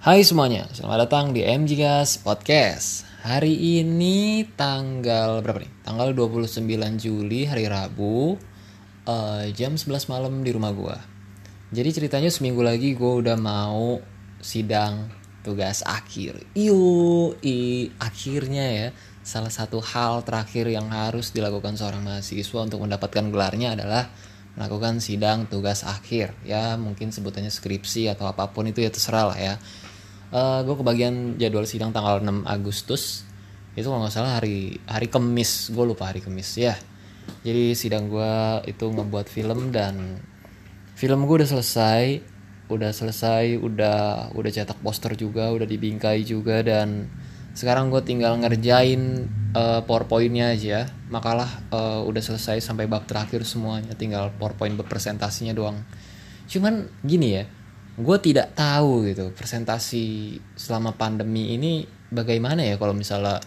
[0.00, 3.04] Hai semuanya, selamat datang di MG Gas Podcast.
[3.20, 5.68] Hari ini tanggal berapa nih?
[5.84, 6.64] Tanggal 29
[6.96, 8.32] Juli hari Rabu
[9.04, 10.96] uh, Jam 11 malam di rumah gua.
[11.68, 14.00] Jadi ceritanya seminggu lagi gue udah mau
[14.40, 15.12] sidang
[15.44, 16.48] tugas akhir.
[16.56, 18.88] Iyo, i, akhirnya ya
[19.20, 24.08] Salah satu hal terakhir yang harus dilakukan seorang mahasiswa untuk mendapatkan gelarnya adalah
[24.56, 26.32] melakukan sidang tugas akhir.
[26.48, 29.54] Ya mungkin sebutannya skripsi atau apa pun itu ya terserah lah ya
[30.34, 33.26] uh, gue kebagian jadwal sidang tanggal 6 Agustus.
[33.74, 35.70] Itu kalau nggak salah hari hari Kemis.
[35.70, 36.74] Gue lupa hari Kemis ya.
[37.46, 38.32] Jadi sidang gue
[38.66, 40.18] itu ngebuat film dan
[40.98, 42.04] film gue udah selesai.
[42.70, 47.10] Udah selesai udah udah cetak poster juga udah dibingkai juga dan
[47.50, 50.86] sekarang gue tinggal ngerjain uh, powerpointnya aja.
[51.10, 53.94] Makalah uh, udah selesai sampai bab terakhir semuanya.
[53.98, 55.82] Tinggal powerpoint berpresentasinya doang.
[56.50, 57.44] Cuman gini ya
[58.00, 63.38] gue tidak tahu gitu presentasi selama pandemi ini bagaimana ya kalau misalnya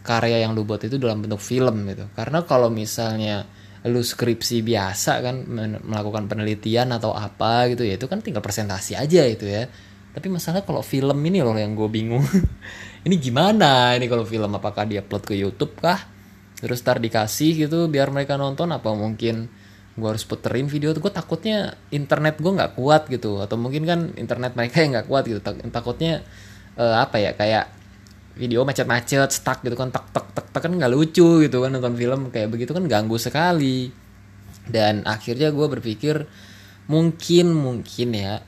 [0.00, 2.08] karya yang lu buat itu dalam bentuk film gitu.
[2.16, 3.44] Karena kalau misalnya
[3.88, 5.36] lu skripsi biasa kan
[5.80, 9.68] melakukan penelitian atau apa gitu ya itu kan tinggal presentasi aja itu ya.
[10.10, 12.26] Tapi masalah kalau film ini loh yang gue bingung.
[13.06, 14.52] Ini gimana ini kalau film?
[14.52, 16.04] Apakah dia upload ke YouTube kah?
[16.60, 18.68] Terus tar dikasih gitu biar mereka nonton?
[18.76, 19.48] Apa mungkin
[19.98, 23.42] gue harus puterin video tuh gue takutnya internet gue nggak kuat gitu.
[23.42, 25.40] Atau mungkin kan internet mereka yang nggak kuat gitu.
[25.70, 26.22] Takutnya
[26.78, 27.66] uh, apa ya kayak
[28.38, 31.98] video macet-macet stuck gitu kan tak tak tak tak kan nggak lucu gitu kan nonton
[31.98, 32.30] film.
[32.30, 33.90] Kayak begitu kan ganggu sekali.
[34.70, 36.26] Dan akhirnya gue berpikir
[36.86, 38.42] mungkin mungkin ya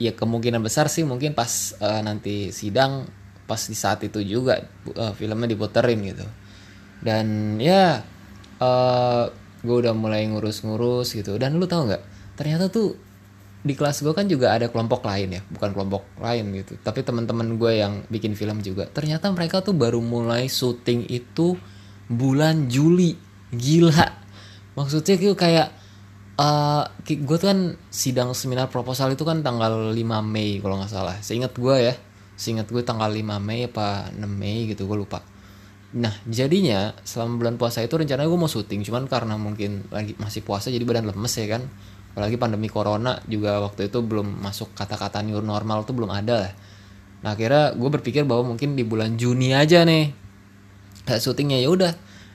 [0.00, 3.06] ya kemungkinan besar sih mungkin pas uh, nanti sidang
[3.44, 4.56] pas di saat itu juga
[4.94, 6.26] uh, filmnya diputerin gitu.
[7.04, 8.00] Dan ya
[8.60, 9.24] uh,
[9.64, 11.40] gue udah mulai ngurus-ngurus gitu.
[11.40, 12.02] Dan lu tau nggak?
[12.36, 12.94] Ternyata tuh
[13.64, 15.42] di kelas gue kan juga ada kelompok lain ya.
[15.48, 16.76] Bukan kelompok lain gitu.
[16.84, 18.84] Tapi teman-teman gue yang bikin film juga.
[18.86, 21.56] Ternyata mereka tuh baru mulai syuting itu
[22.12, 23.16] bulan Juli.
[23.50, 24.04] Gila.
[24.76, 25.72] Maksudnya gitu kayak
[26.36, 31.16] uh, gue tuh kan sidang seminar proposal itu kan tanggal 5 Mei kalau nggak salah.
[31.24, 31.94] Seingat gue ya.
[32.36, 35.33] Seingat gue tanggal 5 Mei apa 6 Mei gitu gue lupa
[35.94, 40.42] nah jadinya selama bulan puasa itu rencananya gue mau syuting cuman karena mungkin lagi masih
[40.42, 41.62] puasa jadi badan lemes ya kan?
[42.14, 46.52] Apalagi pandemi corona juga waktu itu belum masuk kata-kata new normal tuh belum ada lah.
[47.22, 50.10] Nah akhirnya gue berpikir bahwa mungkin di bulan Juni aja nih
[51.06, 51.62] syutingnya.
[51.62, 51.92] Ya udah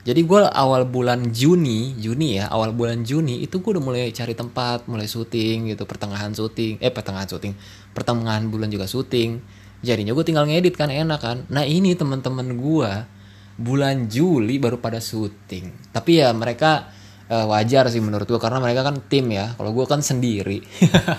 [0.08, 4.32] jadi gue awal bulan Juni Juni ya awal bulan Juni itu gue udah mulai cari
[4.32, 7.52] tempat mulai syuting gitu pertengahan syuting eh pertengahan syuting
[7.92, 9.40] pertengahan bulan juga syuting.
[9.84, 11.36] Jadinya gue tinggal ngedit kan enak kan?
[11.52, 13.19] Nah ini teman-teman gue
[13.60, 15.92] bulan Juli baru pada syuting.
[15.92, 16.88] Tapi ya mereka
[17.28, 19.52] uh, wajar sih menurut gue karena mereka kan tim ya.
[19.54, 20.64] Kalau gue kan sendiri.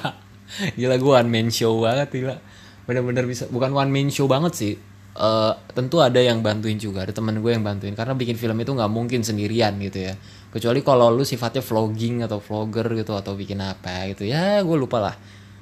[0.78, 2.36] Gila gue one man show banget gila.
[2.84, 4.76] Bener-bener bisa bukan one man show banget sih.
[5.12, 7.96] Uh, tentu ada yang bantuin juga ada temen gue yang bantuin.
[7.96, 10.14] Karena bikin film itu nggak mungkin sendirian gitu ya.
[10.52, 14.28] Kecuali kalau lu sifatnya vlogging atau vlogger gitu atau bikin apa gitu.
[14.28, 15.16] Ya gue lupa lah.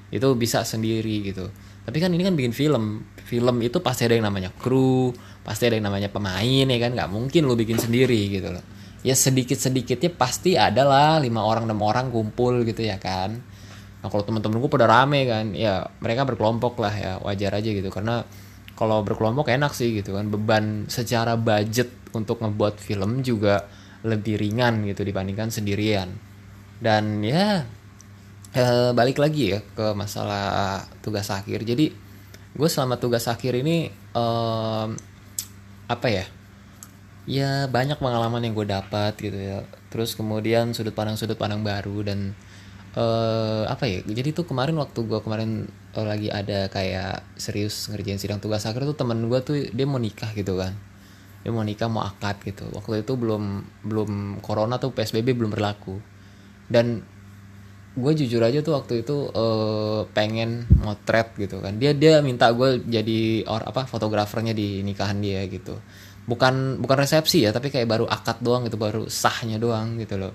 [0.10, 3.06] Itu bisa sendiri gitu tapi kan ini kan bikin film.
[3.30, 5.14] Film itu pasti ada yang namanya kru
[5.46, 6.92] pasti ada yang namanya pemain ya kan?
[6.98, 8.64] Nggak mungkin lu bikin sendiri gitu loh.
[9.06, 13.40] Ya sedikit sedikitnya pasti ada lah lima orang enam orang kumpul gitu ya kan?
[14.00, 17.88] Nah kalau teman-teman gue pada rame kan ya mereka berkelompok lah ya wajar aja gitu.
[17.92, 18.24] Karena
[18.76, 20.28] kalau berkelompok enak sih gitu kan?
[20.28, 23.68] Beban secara budget untuk ngebuat film juga
[24.04, 26.12] lebih ringan gitu dibandingkan sendirian.
[26.80, 27.68] Dan ya
[28.56, 31.66] eh, balik lagi ya ke masalah tugas akhir.
[31.66, 31.92] Jadi
[32.50, 34.88] gue selama tugas akhir ini eh,
[35.90, 36.26] apa ya?
[37.30, 39.62] Ya banyak pengalaman yang gue dapat gitu ya.
[39.94, 42.34] Terus kemudian sudut pandang sudut pandang baru dan
[42.98, 44.00] uh, apa ya?
[44.06, 48.86] Jadi tuh kemarin waktu gue kemarin uh, lagi ada kayak serius ngerjain sidang tugas akhir
[48.86, 50.74] tuh temen gue tuh dia mau nikah gitu kan.
[51.46, 52.66] Dia mau nikah mau akad gitu.
[52.74, 56.02] Waktu itu belum belum corona tuh psbb belum berlaku.
[56.70, 57.02] Dan
[57.98, 61.82] gue jujur aja tuh waktu itu uh, pengen motret gitu kan.
[61.82, 65.74] Dia dia minta gue jadi or apa fotografernya di nikahan dia gitu.
[66.30, 70.34] Bukan bukan resepsi ya tapi kayak baru akad doang gitu baru sahnya doang gitu loh.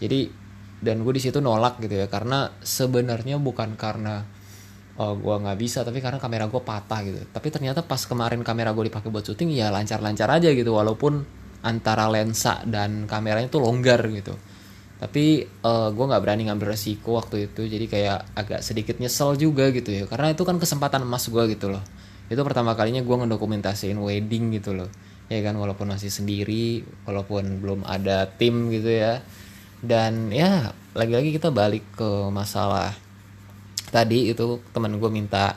[0.00, 0.32] Jadi
[0.80, 4.24] dan gue di situ nolak gitu ya karena sebenarnya bukan karena
[4.96, 7.20] oh, gue nggak bisa tapi karena kamera gue patah gitu.
[7.28, 11.20] Tapi ternyata pas kemarin kamera gue dipakai buat syuting ya lancar-lancar aja gitu walaupun
[11.68, 14.38] antara lensa dan kameranya tuh longgar gitu
[14.98, 19.70] tapi uh, gue nggak berani ngambil resiko waktu itu jadi kayak agak sedikit nyesel juga
[19.70, 20.04] gitu ya.
[20.10, 21.82] Karena itu kan kesempatan emas gue gitu loh.
[22.26, 24.90] Itu pertama kalinya gue ngedokumentasiin wedding gitu loh.
[25.30, 29.22] Ya kan walaupun masih sendiri walaupun belum ada tim gitu ya.
[29.78, 32.90] Dan ya lagi-lagi kita balik ke masalah
[33.94, 35.54] tadi itu teman gue minta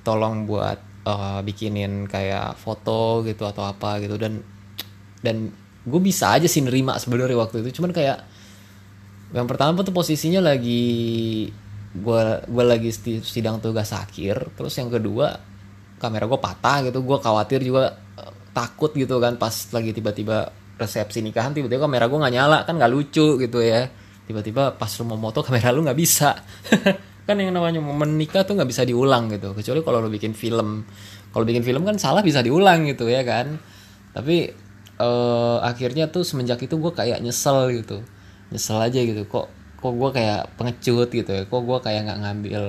[0.00, 4.16] tolong buat uh, bikinin kayak foto gitu atau apa gitu.
[4.16, 4.40] Dan
[5.20, 5.52] dan
[5.84, 7.84] gue bisa aja sih nerima sebenarnya waktu itu.
[7.84, 8.24] Cuman kayak
[9.28, 11.44] yang pertama tuh posisinya lagi
[11.92, 12.90] gue gue lagi
[13.20, 14.56] sidang tugas akhir.
[14.56, 15.36] Terus yang kedua
[16.00, 17.04] kamera gue patah gitu.
[17.04, 20.48] Gue khawatir juga uh, takut gitu kan pas lagi tiba-tiba
[20.78, 22.58] resepsi nikahan tiba-tiba kamera gue nggak nyala.
[22.64, 23.88] Kan nggak lucu gitu ya.
[24.24, 26.32] Tiba-tiba pas lu mau moto kamera lu nggak bisa.
[27.28, 29.52] Kan yang namanya momen nikah tuh nggak bisa diulang gitu.
[29.52, 30.88] Kecuali kalau lu bikin film.
[31.28, 33.60] Kalau bikin film kan salah bisa diulang gitu ya kan.
[34.16, 34.48] Tapi
[34.96, 38.00] uh, akhirnya tuh semenjak itu gue kayak nyesel gitu
[38.52, 39.22] nyesel aja gitu.
[39.28, 39.46] Kok
[39.78, 41.42] kok gue kayak pengecut gitu ya?
[41.46, 42.62] Kok gue kayak nggak ngambil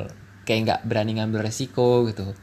[0.46, 2.34] kayak nggak berani ngambil resiko gitu?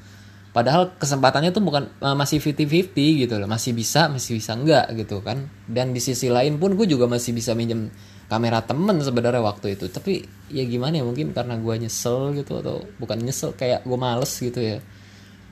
[0.56, 3.44] Padahal kesempatannya tuh bukan uh, masih 50-50 gitu loh.
[3.44, 5.52] Masih bisa masih bisa enggak gitu kan?
[5.68, 7.92] Dan di sisi lain pun gue juga masih bisa minjem
[8.26, 9.92] kamera temen sebenarnya waktu itu.
[9.92, 11.04] Tapi ya gimana ya?
[11.04, 14.80] Mungkin karena gue nyesel gitu atau bukan nyesel kayak gue males gitu ya.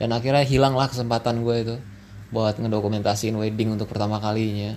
[0.01, 1.75] Dan akhirnya hilanglah kesempatan gue itu
[2.33, 4.73] buat ngedokumentasiin wedding untuk pertama kalinya.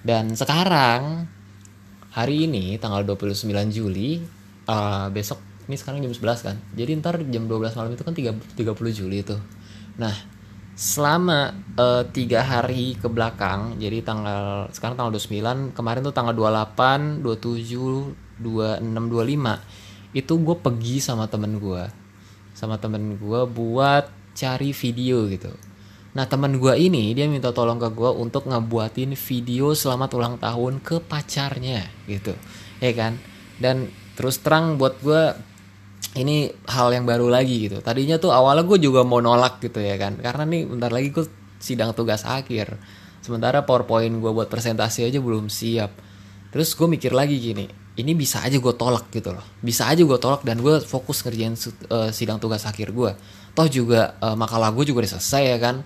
[0.00, 1.28] Dan sekarang
[2.10, 4.20] hari ini tanggal 29 Juli
[4.66, 5.38] uh, besok
[5.70, 6.56] ini sekarang jam 11 kan?
[6.74, 9.38] Jadi ntar jam 12 malam itu kan 3, 30 Juli itu
[10.00, 10.16] nah
[10.80, 17.20] selama uh, tiga hari ke belakang jadi tanggal sekarang tanggal 29 kemarin tuh tanggal 28
[17.20, 21.84] 27 26 25 itu gue pergi sama temen gue
[22.56, 25.52] sama temen gue buat cari video gitu
[26.10, 30.82] nah temen gue ini dia minta tolong ke gue untuk ngebuatin video selamat ulang tahun
[30.82, 32.34] ke pacarnya gitu.
[32.82, 33.18] Ya kan?
[33.60, 33.86] Dan
[34.18, 35.22] terus terang buat gue
[36.18, 37.78] ini hal yang baru lagi gitu.
[37.78, 40.18] Tadinya tuh awalnya gue juga mau nolak gitu ya kan?
[40.18, 41.24] Karena nih bentar lagi gue
[41.62, 42.74] sidang tugas akhir.
[43.22, 45.94] Sementara powerpoint gue buat presentasi aja belum siap.
[46.50, 49.44] Terus gue mikir lagi gini ini bisa aja gue tolak gitu loh.
[49.60, 51.54] Bisa aja gue tolak dan gue fokus ngerjain
[51.90, 53.12] uh, sidang tugas akhir gue
[53.54, 55.76] toh juga uh, makalah gue juga udah selesai ya kan.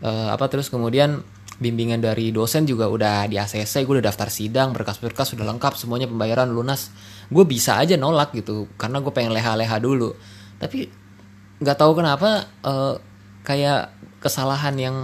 [0.00, 1.20] Uh, apa terus kemudian
[1.60, 6.08] bimbingan dari dosen juga udah di ACC gue udah daftar sidang berkas-berkas sudah lengkap semuanya
[6.08, 6.88] pembayaran lunas.
[7.28, 10.16] Gue bisa aja nolak gitu karena gue pengen leha-leha dulu.
[10.56, 10.88] Tapi
[11.60, 12.96] nggak tahu kenapa uh,
[13.44, 13.92] kayak
[14.24, 14.96] kesalahan yang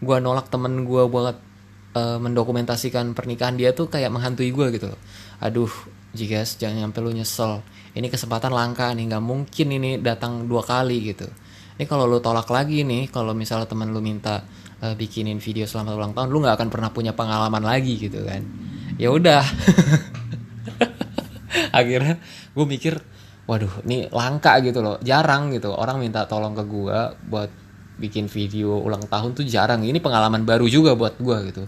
[0.00, 1.36] gue nolak temen gue buat
[1.92, 4.88] uh, mendokumentasikan pernikahan dia tuh kayak menghantui gue gitu.
[5.44, 5.68] Aduh
[6.16, 7.60] jika jangan nyampe lu nyesel.
[7.92, 11.28] Ini kesempatan langka nih nggak mungkin ini datang dua kali gitu
[11.80, 14.44] ini kalau lu tolak lagi nih kalau misalnya temen lu minta
[14.84, 18.44] uh, bikinin video selamat ulang tahun lu nggak akan pernah punya pengalaman lagi gitu kan.
[19.00, 19.40] Ya udah.
[21.80, 22.20] Akhirnya
[22.52, 23.00] gue mikir
[23.48, 25.72] waduh ini langka gitu loh jarang gitu.
[25.72, 26.98] Orang minta tolong ke gue
[27.32, 27.48] buat
[27.96, 29.80] bikin video ulang tahun tuh jarang.
[29.80, 31.64] Ini pengalaman baru juga buat gue gitu.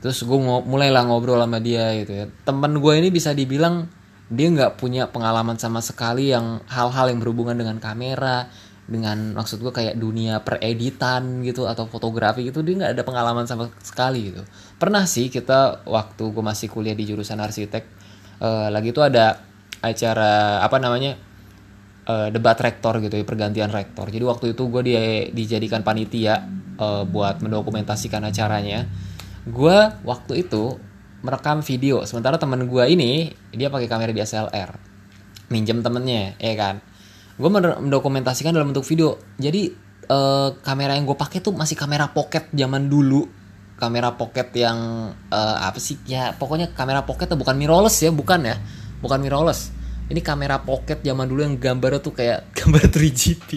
[0.00, 2.24] Terus gue mulailah ngobrol sama dia gitu ya.
[2.48, 3.84] Temen gue ini bisa dibilang
[4.32, 8.48] dia nggak punya pengalaman sama sekali yang hal-hal yang berhubungan dengan kamera
[8.90, 13.70] dengan maksud gue kayak dunia pereditan gitu atau fotografi gitu dia nggak ada pengalaman sama
[13.80, 14.42] sekali gitu.
[14.76, 17.86] Pernah sih kita waktu gue masih kuliah di jurusan arsitek
[18.42, 19.38] uh, lagi itu ada
[19.80, 21.14] acara apa namanya
[22.10, 24.10] uh, debat rektor gitu ya pergantian rektor.
[24.10, 26.42] Jadi waktu itu gue dia dijadikan panitia
[26.76, 28.90] uh, buat mendokumentasikan acaranya.
[29.46, 30.90] Gue waktu itu
[31.20, 34.70] merekam video sementara temen gue ini dia pakai kamera DSLR
[35.52, 36.80] minjem temennya ya kan
[37.36, 39.18] gue mendokumentasikan dalam bentuk video.
[39.36, 39.70] Jadi
[40.10, 43.28] uh, kamera yang gue pakai tuh masih kamera pocket zaman dulu.
[43.80, 45.96] Kamera pocket yang uh, apa sih?
[46.04, 48.56] Ya pokoknya kamera pocket bukan mirrorless ya bukan ya.
[49.00, 49.72] Bukan mirrorless.
[50.10, 53.50] Ini kamera pocket zaman dulu yang gambarnya tuh kayak gambar 3GP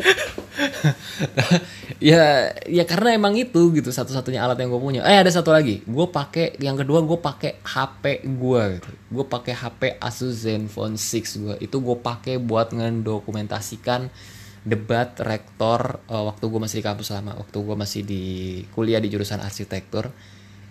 [2.12, 5.00] ya ya karena emang itu gitu satu-satunya alat yang gue punya.
[5.04, 5.84] Eh ada satu lagi.
[5.84, 8.90] Gue pakai yang kedua gue pakai HP gue gitu.
[9.10, 14.10] Gue pakai HP Asus Zenfone 6 gue itu gue pakai buat ngedokumentasikan
[14.60, 18.24] debat rektor uh, waktu gue masih di kampus lama waktu gue masih di
[18.72, 20.08] kuliah di jurusan arsitektur.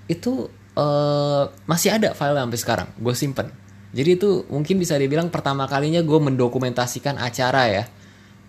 [0.10, 2.90] Itu uh, masih ada file sampai sekarang.
[2.98, 3.50] Gue simpen.
[3.90, 7.84] Jadi itu mungkin bisa dibilang pertama kalinya gue mendokumentasikan acara ya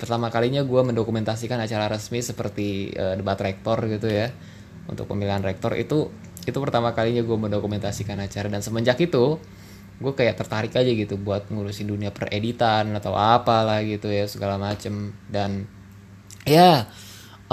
[0.01, 4.33] pertama kalinya gue mendokumentasikan acara resmi seperti uh, debat rektor gitu ya
[4.89, 5.77] untuk pemilihan rektor.
[5.77, 6.09] Itu
[6.49, 8.49] itu pertama kalinya gue mendokumentasikan acara.
[8.49, 9.37] Dan semenjak itu
[10.01, 14.57] gue kayak tertarik aja gitu buat ngurusin dunia pereditan atau apa lah gitu ya segala
[14.57, 15.13] macem.
[15.29, 15.69] Dan
[16.49, 16.89] ya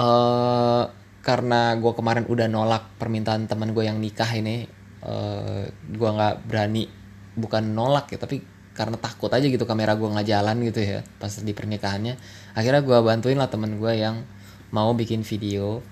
[0.00, 0.82] uh,
[1.20, 4.64] karena gue kemarin udah nolak permintaan teman gue yang nikah ini
[5.04, 6.88] uh, gue nggak berani
[7.36, 8.40] bukan nolak ya tapi
[8.78, 12.14] karena takut aja gitu kamera gue nggak jalan gitu ya pas di pernikahannya.
[12.54, 14.22] Akhirnya gue bantuin lah temen gue yang
[14.70, 15.82] mau bikin video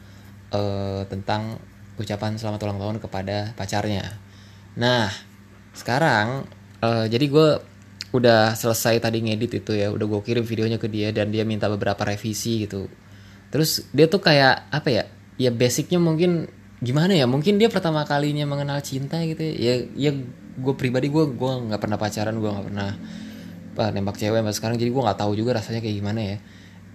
[0.55, 1.59] uh, tentang
[1.99, 4.15] ucapan selamat ulang tahun kepada pacarnya.
[4.79, 5.11] Nah
[5.75, 6.47] sekarang
[6.87, 7.49] uh, jadi gue
[8.15, 11.67] udah selesai tadi ngedit itu ya udah gue kirim videonya ke dia dan dia minta
[11.67, 12.87] beberapa revisi gitu.
[13.51, 15.05] Terus dia tuh kayak apa ya
[15.37, 16.47] ya basicnya mungkin
[16.81, 20.13] gimana ya mungkin dia pertama kalinya mengenal cinta gitu ya ya, ya
[20.57, 22.91] gue pribadi gue gue nggak pernah pacaran gue nggak pernah
[23.77, 24.77] apa, nembak cewek sampai sekarang.
[24.81, 26.37] Jadi gue nggak tahu juga rasanya kayak gimana ya.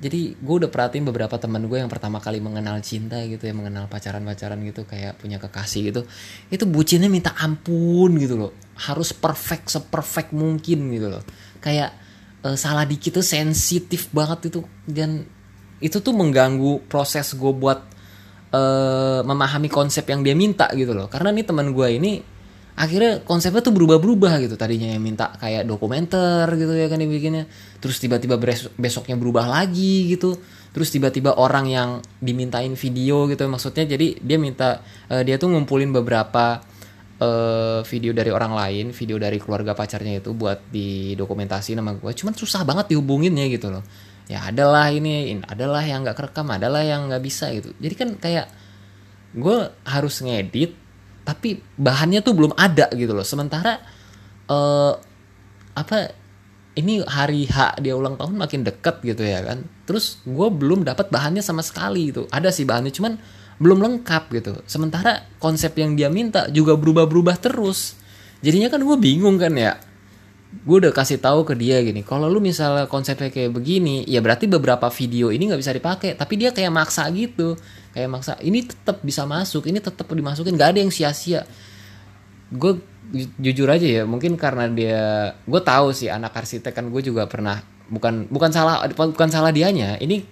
[0.02, 3.86] Jadi gue udah perhatiin beberapa teman gue yang pertama kali mengenal cinta gitu ya mengenal
[3.86, 6.02] pacaran pacaran gitu kayak punya kekasih gitu
[6.50, 8.52] itu bucinnya minta ampun gitu loh.
[8.82, 11.22] Harus perfect seperfect mungkin gitu loh.
[11.62, 11.94] Kayak
[12.42, 14.66] uh, salah dikit tuh sensitif banget itu.
[14.90, 15.22] Dan
[15.78, 17.86] itu tuh mengganggu proses gue buat
[18.58, 21.14] uh, memahami konsep yang dia minta gitu loh.
[21.14, 22.41] Karena nih teman gue ini
[22.82, 24.58] akhirnya konsepnya tuh berubah-berubah gitu.
[24.58, 27.46] Tadinya yang minta kayak dokumenter gitu ya kan dibikinnya
[27.78, 28.42] terus tiba-tiba
[28.74, 30.34] besoknya berubah lagi gitu.
[30.74, 33.46] Terus tiba-tiba orang yang dimintain video gitu.
[33.46, 34.82] Maksudnya jadi dia minta
[35.14, 36.66] uh, dia tuh ngumpulin beberapa
[37.22, 42.34] uh, video dari orang lain video dari keluarga pacarnya itu buat didokumentasi nama gue cuman
[42.34, 43.86] susah banget dihubunginnya gitu loh.
[44.26, 47.76] Ya adalah ini adalah yang nggak kerekam adalah yang nggak bisa gitu.
[47.78, 48.48] Jadi kan kayak
[49.38, 50.81] gue harus ngedit
[51.32, 53.24] tapi bahannya tuh belum ada gitu loh.
[53.24, 53.80] Sementara
[54.52, 55.00] uh,
[55.72, 56.12] apa
[56.76, 59.64] ini hari H dia ulang tahun makin deket gitu ya kan.
[59.88, 62.28] Terus gue belum dapat bahannya sama sekali gitu.
[62.28, 63.16] Ada sih bahannya cuman
[63.64, 64.54] belum lengkap gitu.
[64.68, 67.96] Sementara konsep yang dia minta juga berubah-berubah terus.
[68.44, 69.80] Jadinya kan gue bingung kan ya
[70.52, 74.52] gue udah kasih tahu ke dia gini kalau lu misalnya konsepnya kayak begini ya berarti
[74.52, 76.20] beberapa video ini nggak bisa dipakai.
[76.20, 77.56] Tapi dia kayak maksa gitu
[77.96, 81.48] kayak maksa ini tetap bisa masuk ini tetap dimasukin nggak ada yang sia-sia.
[82.52, 82.84] Gue
[83.40, 87.64] jujur aja ya mungkin karena dia gue tahu sih anak arsitek kan gue juga pernah
[87.88, 90.24] bukan bukan salah bukan salah dianya ini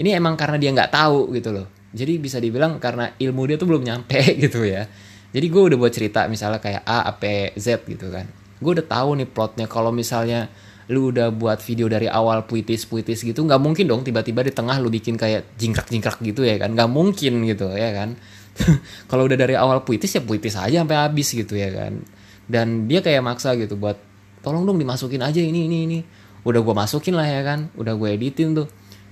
[0.00, 1.68] ini emang karena dia nggak tahu gitu loh.
[1.92, 4.88] Jadi bisa dibilang karena ilmu dia tuh belum nyampe gitu ya.
[5.30, 8.86] Jadi gue udah buat cerita misalnya kayak A, A, P, Z gitu kan gue udah
[8.86, 9.66] tahu nih plotnya.
[9.66, 10.52] Kalau misalnya
[10.90, 14.90] lu udah buat video dari awal puitis-puitis gitu nggak mungkin dong tiba-tiba di tengah lu
[14.90, 16.76] bikin kayak jingkrak-jingkrak gitu ya kan?
[16.76, 18.18] Nggak mungkin gitu ya kan?
[19.10, 22.04] Kalau udah dari awal puitis ya puitis aja sampai habis gitu ya kan?
[22.44, 23.96] Dan dia kayak maksa gitu buat
[24.44, 25.98] tolong dong dimasukin aja ini ini ini.
[26.44, 27.72] Udah gue masukin lah ya kan?
[27.78, 28.66] Udah gue editin tuh.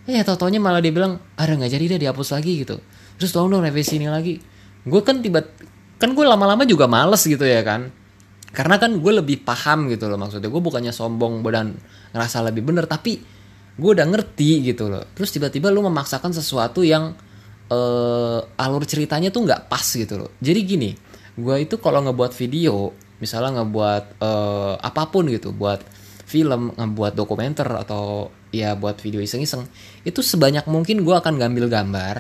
[0.08, 2.80] Eh totonya malah dia bilang ada nggak jadi deh dihapus lagi gitu.
[3.20, 4.40] Terus tolong dong revisi ini lagi.
[4.82, 5.44] Gue kan tiba
[5.98, 7.90] kan gue lama-lama juga males gitu ya kan
[8.48, 10.48] karena kan gue lebih paham gitu loh maksudnya.
[10.48, 11.76] Gue bukannya sombong dan
[12.16, 13.20] ngerasa lebih bener tapi
[13.78, 15.04] gue udah ngerti gitu loh.
[15.12, 17.12] Terus tiba-tiba lu memaksakan sesuatu yang
[17.68, 20.30] uh, alur ceritanya tuh nggak pas gitu loh.
[20.40, 20.90] Jadi gini
[21.38, 22.90] gue itu kalau ngebuat video
[23.22, 25.78] misalnya ngebuat uh, apa pun gitu buat
[26.28, 29.64] film ngebuat dokumenter atau ya buat video iseng-iseng
[30.02, 32.16] itu sebanyak mungkin gue akan ngambil gambar.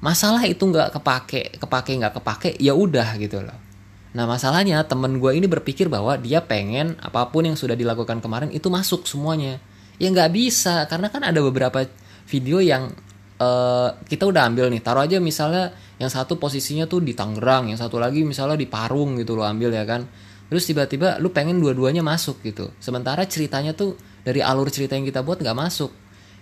[0.00, 3.69] Masalah itu nggak kepake kepake nggak kepake ya udah gitu loh
[4.10, 8.50] Nah masalahnya temen gue ini berpikir bahwa dia pengen apa pun yang sudah dilakukan kemarin
[8.50, 9.62] itu masuk semuanya.
[10.02, 11.86] Ya nggak bisa karena kan ada beberapa
[12.26, 12.90] video yang
[13.38, 14.82] uh, kita udah ambil nih.
[14.82, 15.70] Taruh aja misalnya
[16.02, 19.70] yang satu posisinya tuh di Tangerang, yang satu lagi misalnya di Parung gitu lo ambil
[19.70, 20.08] ya kan.
[20.50, 22.74] Terus tiba-tiba lu pengen dua-duanya masuk gitu.
[22.82, 23.94] Sementara ceritanya tuh
[24.26, 25.94] dari alur cerita yang kita buat nggak masuk.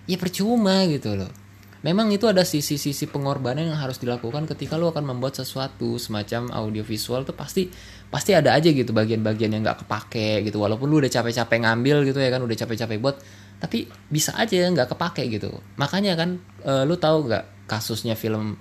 [0.08, 1.47] Ya percuma gitu loh
[1.82, 7.22] memang itu ada sisi-sisi pengorbanan yang harus dilakukan ketika lo akan membuat sesuatu semacam audiovisual
[7.22, 7.70] tuh pasti
[8.08, 10.58] pasti ada aja gitu bagian-bagian yang nggak kepake gitu.
[10.58, 13.16] Walaupun lo udah capek-capek ngambil gitu ya kan udah capek-capek buat
[13.58, 15.50] tapi bisa aja nggak kepake gitu.
[15.78, 18.58] Makanya kan uh, lu tahu nggak kasusnya film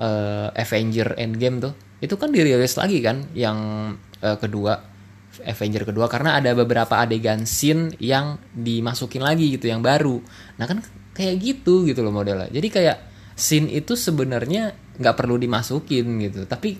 [0.00, 1.72] uh, Avenger Endgame tuh?
[2.00, 3.58] Itu kan dirilis lagi kan yang
[4.24, 4.94] uh, kedua
[5.44, 6.06] Avenger kedua.
[6.06, 10.20] Karena ada beberapa adegan scene yang dimasukin lagi gitu yang baru.
[10.60, 10.78] Nah kan
[11.14, 12.50] kayak gitu gitu loh modelnya.
[12.50, 12.98] Jadi kayak
[13.38, 16.44] scene itu sebenarnya nggak perlu dimasukin gitu.
[16.44, 16.76] Tapi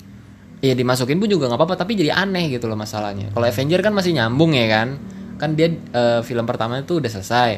[0.58, 3.30] ya dimasukin pun juga nggak apa-apa tapi jadi aneh gitu loh masalahnya.
[3.30, 4.88] Kalau Avenger kan masih nyambung ya kan?
[5.38, 7.50] Kan dia uh, film pertama itu udah selesai.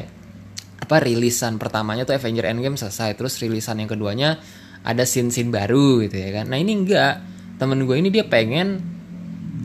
[0.77, 3.17] Apa rilisan pertamanya tuh Avenger Endgame selesai.
[3.17, 4.37] Terus rilisan yang keduanya
[4.85, 6.53] ada scene-scene baru gitu ya kan?
[6.53, 7.13] Nah ini enggak
[7.57, 8.77] temen gue ini dia pengen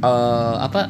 [0.00, 0.88] uh, apa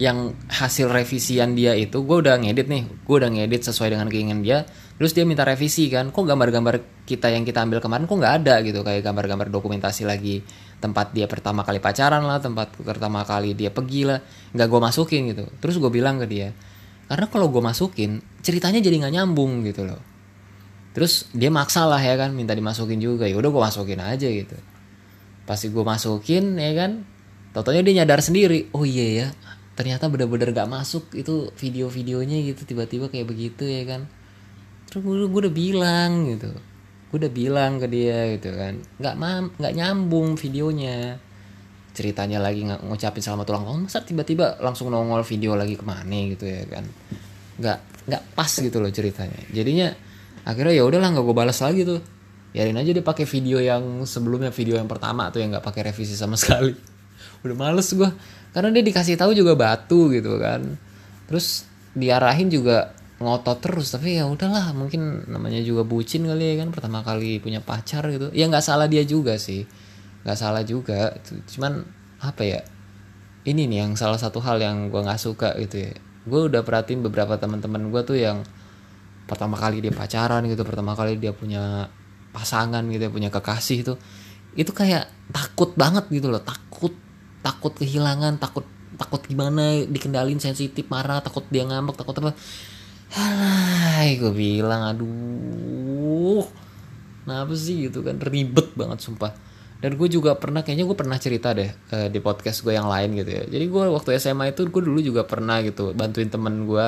[0.00, 2.84] yang hasil revisian dia itu gue udah ngedit nih.
[3.04, 4.64] Gue udah ngedit sesuai dengan keinginan dia
[5.00, 8.60] terus dia minta revisi kan kok gambar-gambar kita yang kita ambil kemarin kok nggak ada
[8.60, 8.84] gitu?
[8.84, 10.44] Kayak gambar-gambar dokumentasi lagi
[10.76, 14.20] tempat dia pertama kali pacaran lah tempat pertama kali dia pergi lah
[14.52, 15.48] nggak gue masukin gitu.
[15.56, 16.52] Terus gue bilang ke dia
[17.08, 20.04] karena kalau gue masukin ceritanya jadi nggak nyambung gitu loh.
[20.92, 23.24] Terus dia maksa lah ya kan minta dimasukin juga.
[23.24, 24.60] Ya udah gue masukin aja gitu.
[25.48, 27.08] Pasti gue masukin ya kan
[27.50, 29.28] Totonya dia nyadar sendiri oh iya ya
[29.74, 34.06] ternyata bener-bener gak masuk itu video-videonya gitu tiba-tiba kayak begitu ya kan
[34.90, 36.50] terus gue, udah bilang gitu.
[37.10, 38.74] Gue udah bilang ke dia gitu kan.
[38.98, 41.16] Nggak mam nggak nyambung videonya.
[41.94, 43.80] Ceritanya lagi ng ngucapin selamat ulang tahun.
[43.86, 46.84] Masa tiba-tiba langsung nongol video lagi ke mana gitu ya kan.
[47.58, 47.78] Nggak
[48.10, 49.40] nggak pas gitu loh ceritanya.
[49.54, 49.94] Jadinya
[50.42, 52.02] akhirnya ya udahlah nggak gue balas lagi tuh.
[52.50, 56.18] Biarin aja dia pakai video yang sebelumnya video yang pertama tuh yang nggak pakai revisi
[56.18, 56.74] sama sekali.
[57.46, 58.10] Udah males gue
[58.50, 60.62] karena dia dikasih tahu juga batu gitu kan.
[61.30, 66.72] Terus diarahin juga ngotot terus tapi ya udahlah mungkin namanya juga bucin kali ya kan
[66.72, 68.32] pertama kali punya pacar gitu.
[68.32, 69.68] Ya nggak salah dia juga sih
[70.24, 71.20] nggak salah juga.
[71.52, 71.84] Cuman
[72.24, 72.60] apa ya
[73.44, 75.92] ini nih yang salah satu hal yang gue nggak suka gitu ya.
[76.24, 78.40] Gue udah perhatiin beberapa teman-teman gue tuh yang
[79.28, 81.92] pertama kali dia pacaran gitu pertama kali dia punya
[82.32, 83.94] pasangan gitu ya punya kekasih itu
[84.56, 86.40] itu kayak takut banget gitu loh.
[86.40, 86.96] Takut
[87.44, 88.64] takut kehilangan takut
[88.96, 92.32] takut gimana dikendalin sensitif marah takut dia ngambek takut apa
[93.10, 96.46] Hai, gue bilang aduh
[97.26, 97.90] kenapa sih?
[97.90, 99.34] Gitu kan ribet banget sumpah.
[99.82, 103.18] Dan gue juga pernah kayaknya gue pernah cerita deh uh, di podcast gue yang lain
[103.18, 103.42] gitu ya.
[103.50, 106.86] Jadi gue waktu SMA itu gue dulu juga pernah gitu bantuin temen gue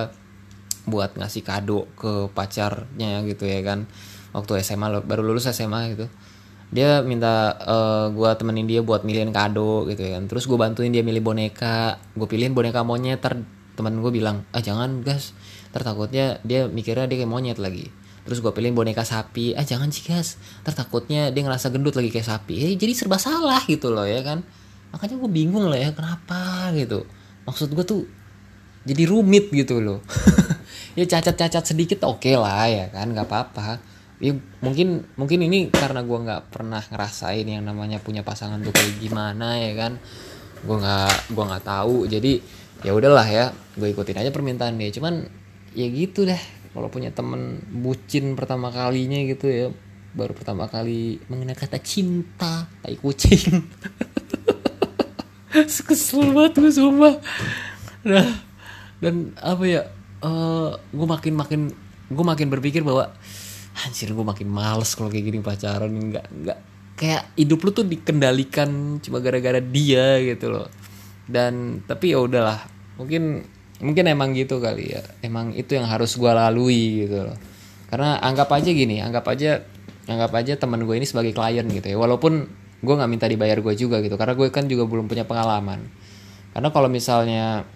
[0.86, 3.90] buat ngasih kado ke pacarnya gitu ya kan.
[4.30, 6.06] Waktu SMA baru lulus SMA gitu.
[6.72, 10.30] Dia minta uh, eh, gue temenin dia buat milihin kado gitu ya kan.
[10.30, 11.98] Terus gue bantuin dia milih boneka.
[12.14, 15.32] Gue pilihin boneka monyet ter temen gue bilang ah jangan gas
[15.72, 17.88] tertakutnya dia mikirnya dia kayak monyet lagi.
[18.22, 19.58] Terus gue pilih boneka sapi.
[19.58, 22.54] Ah jangan sih guys tertakutnya dia ngerasa gendut lagi kayak sapi.
[22.62, 24.46] Eh jadi serba salah gitu loh ya kan?
[24.94, 27.02] Makanya gue bingung lah ya kenapa gitu.
[27.48, 28.02] Maksud gue tuh
[28.86, 30.00] jadi rumit gitu loh.
[30.92, 33.08] Ya cacat-cacat sedikit oke okay lah ya kan?
[33.08, 33.80] Nggak apa-apa.
[34.20, 39.00] Ya mungkin mungkin ini karena gue nggak pernah ngerasain yang namanya punya pasangan tuh kayak
[39.00, 39.96] gimana ya kan?
[40.60, 42.04] Gue nggak gue nggak tahu.
[42.04, 42.32] Jadi
[42.84, 43.56] ya udahlah ya.
[43.72, 44.92] Gue ikutin aja permintaan dia.
[44.92, 45.24] Cuman
[45.72, 46.40] ya gitu deh
[46.72, 49.66] kalau punya temen bucin pertama kalinya gitu ya
[50.12, 53.64] baru pertama kali mengenai kata cinta tai kucing.
[55.88, 57.16] Kesel banget gue sumpah.
[58.08, 58.28] Nah
[59.00, 59.82] dan apa ya
[60.24, 61.60] uh, eh, gue makin makin
[62.12, 63.12] gue makin berpikir bahwa
[63.84, 66.58] anjir gue makin males kalau kayak gini pacaran nggak nggak
[66.96, 70.68] kayak hidup lu tuh dikendalikan cuma gara-gara dia gitu loh.
[71.24, 72.60] Dan tapi ya udahlah
[73.00, 73.48] mungkin
[73.82, 75.02] mungkin emang gitu kali ya.
[75.20, 77.36] Emang itu yang harus gue lalui gitu loh.
[77.90, 79.60] Karena anggap aja gini anggap aja
[80.08, 81.98] anggap aja teman gue ini sebagai klien gitu ya.
[81.98, 82.46] Walaupun
[82.82, 85.82] gue nggak minta dibayar gue juga gitu karena gue kan juga belum punya pengalaman.
[86.54, 87.66] Karena kalau misalnya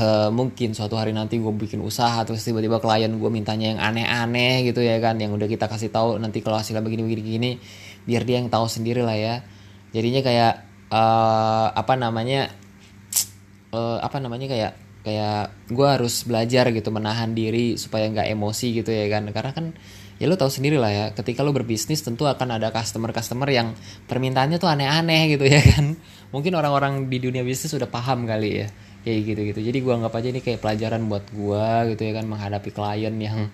[0.00, 4.64] uh, mungkin suatu hari nanti gue bikin usaha terus tiba-tiba klien gue mintanya yang aneh-aneh
[4.68, 7.50] gitu ya kan yang udah kita kasih tahu nanti kalau hasilnya begini-begini gini
[8.08, 9.44] biar dia yang tahu sendiri lah ya.
[9.92, 10.52] Jadinya kayak
[10.92, 12.52] uh, apa namanya
[13.72, 14.72] uh, apa namanya kayak
[15.06, 19.30] kayak gue harus belajar gitu menahan diri supaya nggak emosi gitu ya kan.
[19.30, 19.66] Karena kan
[20.18, 23.74] ya lo tahu sendiri lah ya ketika lo berbisnis tentu akan ada customer customer yang
[24.10, 25.94] permintaannya tuh aneh-aneh gitu ya kan.
[26.34, 30.12] Mungkin orang-orang di dunia bisnis sudah paham kali ya kayak gitu gitu jadi gue anggap
[30.20, 33.48] aja ini kayak pelajaran buat gue gitu ya kan menghadapi klien yang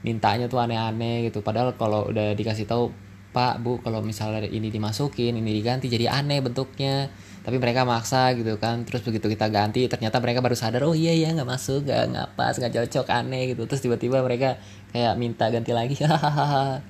[0.00, 1.44] mintanya tuh aneh-aneh gitu.
[1.44, 2.92] Padahal kalau udah dikasih tahu
[3.30, 7.06] pak bu kalau misalnya ini dimasukin ini diganti jadi aneh bentuknya
[7.40, 8.84] tapi mereka maksa gitu kan.
[8.84, 12.28] Terus begitu kita ganti ternyata mereka baru sadar oh iya iya nggak masuk nggak nggak
[12.36, 13.64] pas nggak cocok aneh gitu.
[13.64, 14.60] Terus tiba-tiba mereka
[14.92, 15.96] kayak minta ganti lagi.
[16.04, 16.84] Hahaha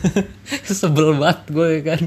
[0.80, 2.02] sebel banget gue kan.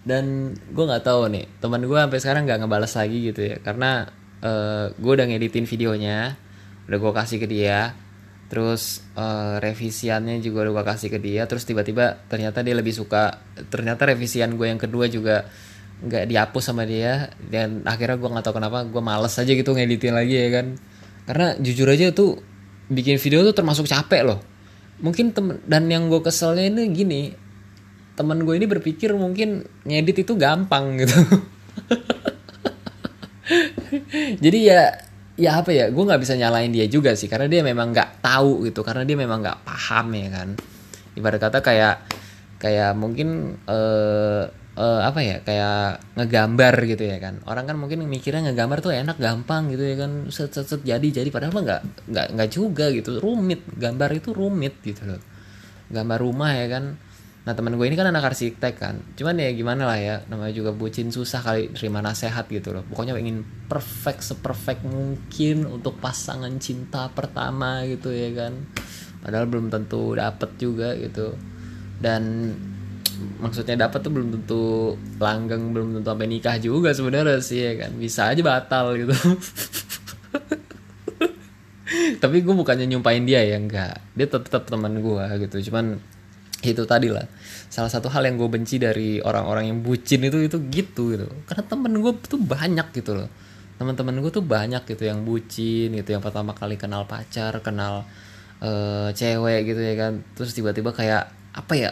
[0.00, 3.56] Dan gue nggak tahu nih teman gue sampai sekarang nggak ngebalas lagi gitu ya.
[3.62, 4.10] Karena
[4.42, 6.34] uh, gue udah ngeditin videonya
[6.90, 7.94] udah gue kasih ke dia.
[8.50, 11.46] Terus uh, revisiannya juga udah gue kasih ke dia.
[11.46, 13.38] Terus tiba-tiba ternyata dia lebih suka
[13.70, 15.46] ternyata revisian gue yang kedua juga
[16.00, 20.16] nggak dihapus sama dia dan akhirnya gue nggak tahu kenapa gue males aja gitu ngeditin
[20.16, 20.66] lagi ya kan.
[21.28, 22.40] Karena jujur aja tuh
[22.88, 24.40] bikin video tuh termasuk capek loh.
[25.00, 27.22] Mungkin tem dan yang gue keselnya ini gini
[28.16, 31.16] teman gue ini berpikir mungkin ngedit itu gampang gitu.
[34.44, 34.92] Jadi ya
[35.40, 38.68] ya apa ya gue nggak bisa nyalain dia juga sih karena dia memang nggak tahu
[38.68, 40.48] gitu karena dia memang nggak paham ya kan.
[41.16, 41.96] Ibarat kata kayak
[42.60, 47.44] kayak mungkin uh, uh, apa ya kayak ngegambar gitu ya kan.
[47.44, 50.32] Orang kan mungkin mikirnya ngegambar tuh enak gampang gitu ya kan.
[50.32, 51.28] Set set, set jadi jadi.
[51.28, 53.20] Padahal mah nggak nggak nggak juga gitu.
[53.20, 53.68] Rumit.
[53.76, 55.20] Gambar itu rumit gitu loh.
[55.92, 56.96] Gambar rumah ya kan.
[57.40, 58.96] Nah teman gue ini kan anak arsitek kan.
[59.16, 62.84] Cuman ya gimana lah ya namanya juga bucin susah kali terima nasehat gitu loh.
[62.88, 68.64] Pokoknya ingin perfect seperfect mungkin untuk pasangan cinta pertama gitu ya kan.
[69.20, 71.36] Padahal belum tentu dapet juga gitu.
[72.00, 72.52] Dan
[73.40, 77.92] maksudnya dapat tuh belum tentu langgeng belum tentu sampai nikah juga sebenarnya sih ya kan?
[77.96, 79.14] Bisa aja batal gitu.
[82.22, 83.98] Tapi gue bukannya nyumpain dia ya enggak.
[84.14, 85.70] Dia tetap teman gue gitu.
[85.70, 85.98] Cuman
[86.60, 87.26] itu tadi lah.
[87.72, 91.26] Salah satu hal yang gue benci dari orang-orang yang bucin itu itu gitu gitu.
[91.48, 93.28] Karena temen gue tuh banyak gitu loh.
[93.80, 98.04] Teman-teman gue tuh banyak gitu yang bucin gitu yang pertama kali kenal pacar kenal
[98.60, 100.12] uh, cewek gitu ya kan.
[100.36, 101.90] Terus tiba-tiba kayak apa ya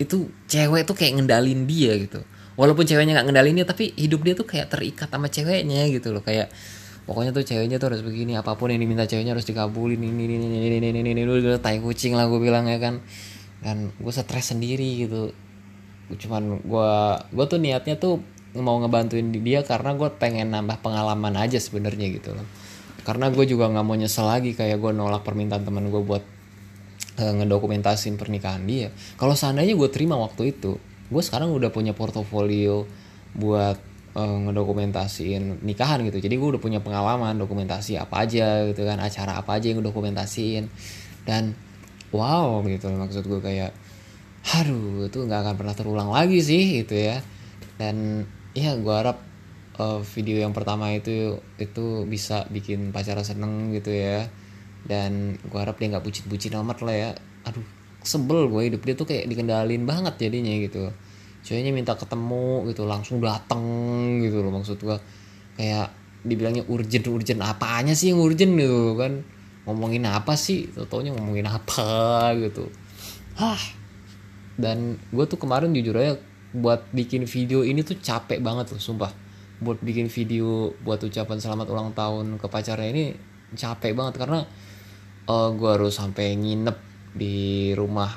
[0.00, 2.24] itu cewek tuh kayak ngendalin dia gitu
[2.56, 6.24] walaupun ceweknya nggak ngendalin dia tapi hidup dia tuh kayak terikat sama ceweknya gitu loh
[6.24, 6.48] kayak
[7.04, 10.34] pokoknya tuh ceweknya tuh harus begini apa pun yang diminta ceweknya harus dikabulin ini ini
[10.40, 13.04] ini ini ini ini ini dulu tai kucing lah gue bilang ya kan
[13.60, 15.36] dan gue stres sendiri gitu
[16.10, 16.92] cuman gue
[17.36, 18.24] gue tuh niatnya tuh
[18.56, 22.46] mau ngebantuin dia karena gue pengen nambah pengalaman aja sebenarnya gitu loh
[23.04, 26.24] karena gue juga nggak mau nyesel lagi kayak gue nolak permintaan teman gue buat
[27.20, 28.88] ngedokumentasin pernikahan dia.
[29.20, 30.80] Kalau seandainya gue terima waktu itu
[31.10, 32.86] gue sekarang udah punya portofolio
[33.34, 33.76] buat
[34.14, 36.22] uh, ngedokumentasiin nikahan gitu.
[36.22, 39.88] Jadi gue udah punya pengalaman dokumentasi apa aja gitu kan acara apa aja yang gue
[39.90, 40.70] dokumentasiin.
[41.26, 41.52] Dan
[42.14, 43.74] wow gitu maksud gue kayak
[44.40, 47.20] haru itu nggak akan pernah terulang lagi sih gitu ya.
[47.76, 49.18] Dan ya gue harap
[49.82, 54.30] uh, video yang pertama itu itu bisa bikin pacar seneng gitu ya
[54.88, 57.10] dan gue harap dia nggak bucin-bucin amat lah ya.
[57.48, 57.64] Aduh
[58.00, 60.88] sebel gue hidup dia tuh kayak dikendalin banget jadinya gitu.
[61.40, 63.64] Ceweknya minta ketemu gitu langsung dateng
[64.20, 64.96] gitu loh maksud gue
[65.56, 65.88] kayak
[66.20, 69.24] dibilangnya urgent urgent apaannya sih yang urgent gitu kan.
[69.68, 70.68] Ngomongin apa sih?
[70.88, 72.68] Taunya ngomongin apa gitu.
[73.36, 73.60] Hah.
[74.60, 76.20] Dan gue tuh kemarin jujur aja
[76.52, 79.12] buat bikin video ini tuh capek banget loh sumpah.
[79.60, 83.04] Buat bikin video buat ucapan selamat ulang tahun ke pacarnya ini
[83.56, 84.20] capek banget.
[84.20, 84.44] Karena
[85.30, 86.76] uh, eh, gue harus sampai nginep
[87.14, 88.10] di rumah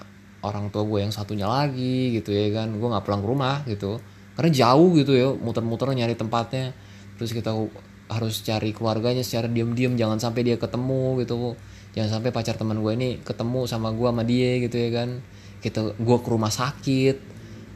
[0.43, 2.73] orang tua gue yang satunya lagi gitu ya kan.
[2.73, 4.02] Gue nggak pulang ke rumah gitu.
[4.34, 6.73] Karena jauh gitu ya muter-muter nyari tempatnya.
[7.21, 7.54] Terus kita
[8.12, 11.56] harus cari keluarganya secara diam-diam jangan sampai dia ketemu gitu.
[11.93, 15.10] Jangan sampai pacar teman gue ini ketemu sama gue sama dia gitu ya kan.
[15.62, 17.32] Kita gue ke rumah sakit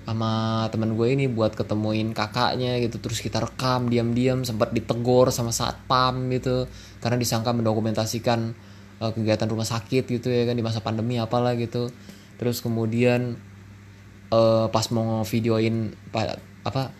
[0.07, 2.99] sama teman gue ini buat ketemuin kakaknya gitu.
[2.99, 6.67] Terus kita rekam diam-diam sempat ditegor sama saat pam gitu.
[6.99, 8.66] Karena disangka mendokumentasikan
[9.01, 11.89] uh, kegiatan rumah sakit gitu ya kan di masa pandemi apalah gitu.
[12.37, 13.37] Terus kemudian
[14.29, 15.93] uh, pas mau videoin
[16.65, 16.91] apa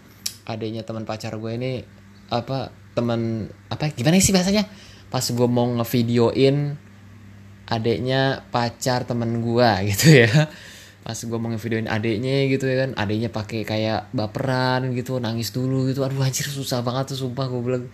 [0.47, 1.83] adanya teman pacar gue ini
[2.31, 4.65] apa teman apa gimana sih bahasanya?
[5.07, 6.75] Pas gue mau ngevideoin
[7.67, 10.49] adiknya pacar temen gue gitu ya.
[11.07, 15.87] Pas gue mau ngevideoin adiknya gitu ya kan adiknya pakai kayak baperan gitu nangis dulu
[15.87, 16.03] gitu.
[16.03, 17.85] Aduh anjir susah banget tuh sumpah gue bilang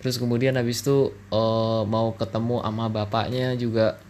[0.00, 4.00] terus kemudian habis itu uh, mau ketemu sama bapaknya juga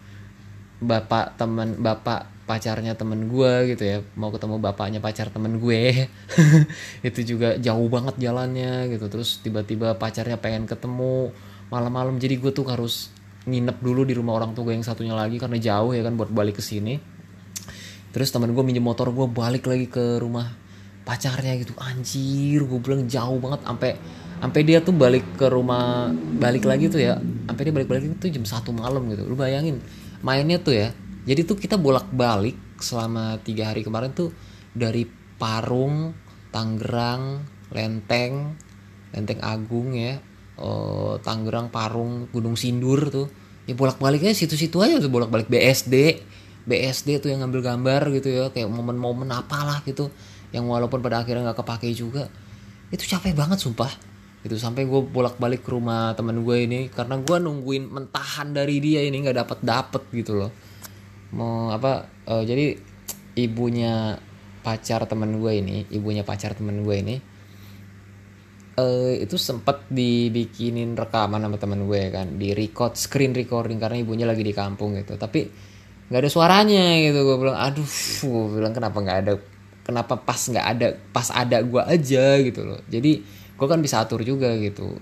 [0.81, 3.97] bapak teman bapak pacarnya temen gue gitu ya.
[4.19, 6.11] Mau ketemu bapaknya pacar temen gue.
[7.07, 9.07] Itu juga jauh banget jalannya gitu.
[9.07, 11.31] Terus tiba-tiba pacarnya pengen ketemu.
[11.71, 13.07] Malam-malam jadi gue tuh harus
[13.47, 16.27] nginep dulu di rumah orang tua gue yang satunya lagi karena jauh ya kan buat
[16.27, 16.99] balik ke sini.
[18.11, 20.51] Terus temen gue minjem motor gue balik lagi ke rumah
[21.07, 21.71] pacarnya gitu.
[21.79, 23.95] Anjir gue bilang jauh banget sampai
[24.41, 26.09] sampai dia tuh balik ke rumah
[26.41, 27.21] balik lagi tuh ya.
[27.45, 29.23] Sampai dia balik balik itu jam satu malam gitu.
[29.29, 29.77] Lu bayangin
[30.25, 30.89] mainnya tuh ya.
[31.29, 34.33] Jadi tuh kita bolak balik selama tiga hari kemarin tuh
[34.73, 35.05] dari
[35.37, 36.17] Parung
[36.49, 38.57] Tangerang Lenteng
[39.13, 40.17] Lenteng Agung ya.
[40.57, 43.29] Oh, Tangerang Parung Gunung Sindur tuh.
[43.69, 46.17] Ya bolak baliknya situ-situ aja tuh bolak balik BSD
[46.65, 50.09] BSD tuh yang ngambil gambar gitu ya kayak momen-momen apalah gitu.
[50.49, 52.25] Yang walaupun pada akhirnya nggak kepake juga.
[52.89, 54.10] Itu capek banget sumpah
[54.41, 59.05] itu sampai gue bolak-balik ke rumah temen gue ini karena gue nungguin mentahan dari dia
[59.05, 60.51] ini nggak dapat dapet gitu loh.
[61.37, 62.73] Mau apa uh, jadi
[63.37, 64.17] ibunya
[64.61, 67.15] pacar temen gue ini ibunya pacar temen gue ini
[68.77, 74.25] uh, itu sempat dibikinin rekaman sama temen gue kan di record screen recording karena ibunya
[74.25, 75.17] lagi di kampung gitu.
[75.21, 75.69] Tapi
[76.11, 77.87] nggak ada suaranya gitu gue bilang aduh
[78.25, 79.33] gue bilang kenapa nggak ada
[79.87, 82.81] kenapa pas nggak ada pas ada gue aja gitu loh.
[82.89, 84.97] Jadi gue kan bisa atur juga gitu.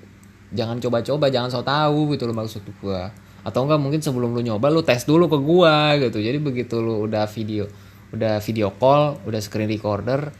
[0.51, 3.01] Jangan coba-coba jangan so tahu gitu loh maksud gue
[3.39, 5.75] atau enggak mungkin sebelum lu nyoba lu tes dulu ke gue
[6.11, 6.19] gitu.
[6.19, 7.63] Jadi begitu lu udah video
[8.11, 10.33] udah video call udah screen recorder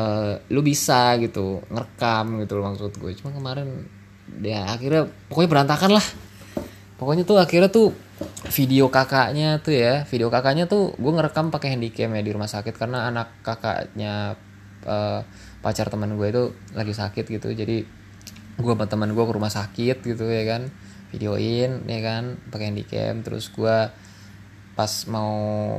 [0.00, 3.82] uh, lu bisa gitu ngerekam gitu loh maksud gue cuma kemarin
[4.40, 6.06] ya akhirnya pokoknya berantakan lah.
[6.94, 7.92] Pokoknya tuh akhirnya tuh
[8.54, 12.72] video kakaknya tuh ya video kakaknya tuh gue ngerekam pakai handycam ya di rumah sakit.
[12.72, 14.38] Karena anak kakaknya
[14.88, 15.20] uh,
[15.64, 16.44] pacar teman gue itu
[16.76, 17.48] lagi sakit gitu.
[17.56, 17.88] Jadi
[18.60, 20.68] gue sama teman gue ke rumah sakit gitu ya kan.
[21.08, 23.24] Videoin ya kan pakai handycam.
[23.24, 23.76] Terus gue
[24.74, 25.32] pas mau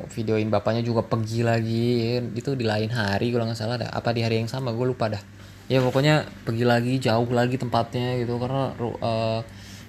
[0.10, 2.24] videoin bapaknya juga pergi lagi ya.
[2.24, 3.94] itu di lain hari kalau nggak salah dah.
[3.94, 4.74] Apa di hari yang sama?
[4.74, 5.22] Gue lupa dah.
[5.70, 8.42] Ya pokoknya pergi lagi jauh lagi tempatnya gitu.
[8.42, 9.40] Karena uh,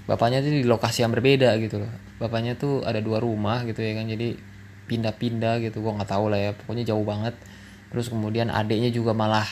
[0.05, 1.91] bapaknya tuh di lokasi yang berbeda gitu loh.
[2.21, 4.05] Bapaknya tuh ada dua rumah gitu ya kan.
[4.05, 4.37] Jadi
[4.93, 5.81] pindah-pindah gitu.
[5.81, 6.51] Gue nggak tahu lah ya.
[6.53, 7.33] Pokoknya jauh banget.
[7.89, 9.47] Terus kemudian adiknya juga malah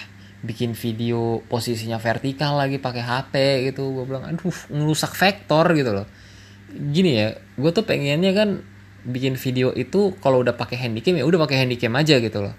[0.45, 3.35] bikin video posisinya vertikal lagi pakai HP
[3.73, 3.97] gitu.
[3.97, 6.07] Gue bilang aduh ngerusak vektor gitu loh.
[6.69, 8.61] Gini ya gue tuh pengennya kan
[9.05, 12.55] bikin video itu kalau udah pakai handycam ya udah pakai handycam aja gitu loh.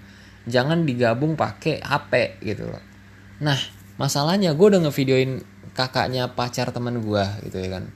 [0.50, 2.82] Jangan digabung pakai HP gitu loh.
[3.38, 3.58] Nah
[3.96, 5.40] masalahnya gue udah ngevideoin
[5.78, 7.94] kakaknya pacar teman gue gitu ya kan.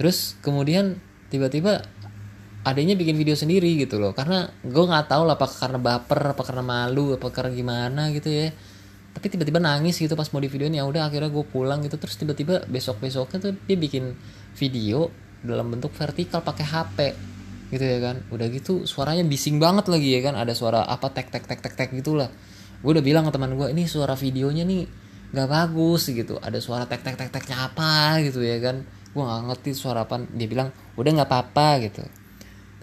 [0.00, 0.96] Terus kemudian
[1.28, 1.84] tiba-tiba
[2.64, 4.16] adanya bikin video sendiri gitu loh.
[4.16, 8.32] Karena gue nggak tahu lah apakah karena baper apa karena malu apa karena gimana gitu
[8.32, 8.48] ya
[9.16, 11.96] tapi tiba-tiba nangis gitu pas mau di videoin ya udah akhirnya gue pulang gitu.
[11.96, 14.12] Terus tiba-tiba besok besoknya tuh dia bikin
[14.60, 15.08] video
[15.40, 16.98] dalam bentuk vertikal pakai HP
[17.72, 18.20] gitu ya kan.
[18.28, 20.36] Udah gitu suaranya bising banget lagi ya kan.
[20.36, 22.28] Ada suara apa tek tek tek tek tek gitulah
[22.76, 24.84] gue udah bilang ke teman gue ini suara videonya nih
[25.32, 26.36] nggak bagus gitu.
[26.36, 28.84] Ada suara tek tek tek teknya apa gitu ya kan.
[29.16, 30.68] Gue nggak ngerti suara apa dia bilang
[31.00, 32.04] udah nggak apa-apa gitu.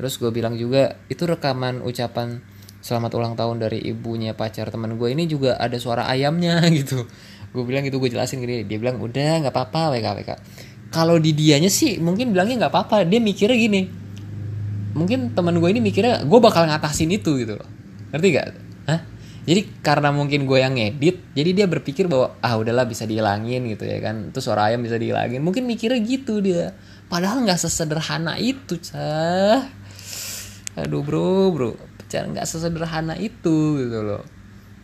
[0.02, 2.41] Terus gue bilang juga itu rekaman ucapan
[2.84, 7.08] selamat ulang tahun dari ibunya pacar teman gue ini juga ada suara ayamnya gitu
[7.56, 10.32] gue bilang itu gue jelasin gini dia bilang udah nggak apa-apa WK WK
[10.91, 13.82] kalau di dianya sih mungkin bilangnya nggak apa-apa dia mikirnya gini
[15.00, 17.69] mungkin teman gue ini mikirnya gue bakal ngatasin itu gitu loh
[18.13, 18.48] ngerti gak?
[18.86, 19.02] Hah?
[19.43, 23.84] Jadi karena mungkin gue yang ngedit, jadi dia berpikir bahwa ah udahlah bisa dihilangin gitu
[23.89, 24.30] ya kan.
[24.30, 25.41] Itu suara ayam bisa dihilangin.
[25.41, 26.72] Mungkin mikirnya gitu dia.
[27.12, 29.67] Padahal nggak sesederhana itu, cah.
[30.80, 31.76] Aduh bro, bro,
[32.13, 34.21] cara nggak sesederhana itu gitu loh.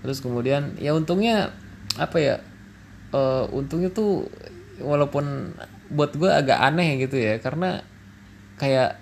[0.02, 1.54] Terus kemudian ya untungnya
[2.02, 2.36] apa ya?
[3.14, 4.26] Uh, untungnya tuh
[4.82, 5.54] walaupun
[5.90, 7.86] buat gue agak aneh gitu ya, karena
[8.58, 8.98] kayak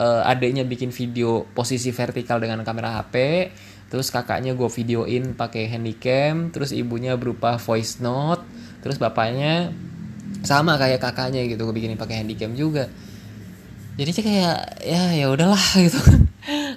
[0.00, 3.14] uh, adiknya bikin video posisi vertikal dengan kamera HP
[3.90, 8.46] terus kakaknya gue videoin pakai handycam terus ibunya berupa voice note
[8.80, 9.74] terus bapaknya
[10.46, 12.86] sama kayak kakaknya gitu gue bikinin pakai handycam juga
[13.98, 15.98] jadi sih kayak ya ya udahlah gitu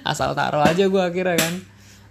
[0.04, 1.54] asal taro aja gue akhirnya kan.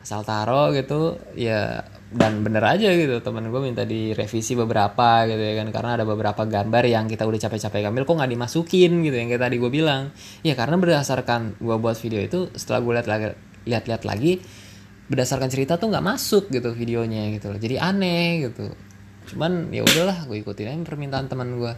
[0.03, 1.79] Asal taro gitu ya
[2.13, 3.23] dan bener aja gitu.
[3.23, 5.67] Temen gue minta direvisi beberapa gitu ya kan.
[5.71, 9.43] Karena ada beberapa gambar yang kita udah capek-capek ngambil kok nggak dimasukin gitu yang kayak
[9.47, 10.11] tadi gue bilang.
[10.43, 13.27] Ya karena berdasarkan gue buat video itu setelah gue lihat lagi
[13.63, 14.43] lihat-lihat lagi
[15.07, 17.59] berdasarkan cerita tuh nggak masuk gitu videonya gitu loh.
[17.59, 18.71] Jadi aneh gitu.
[19.31, 21.73] Cuman ya udahlah gue ikutin aja permintaan teman gue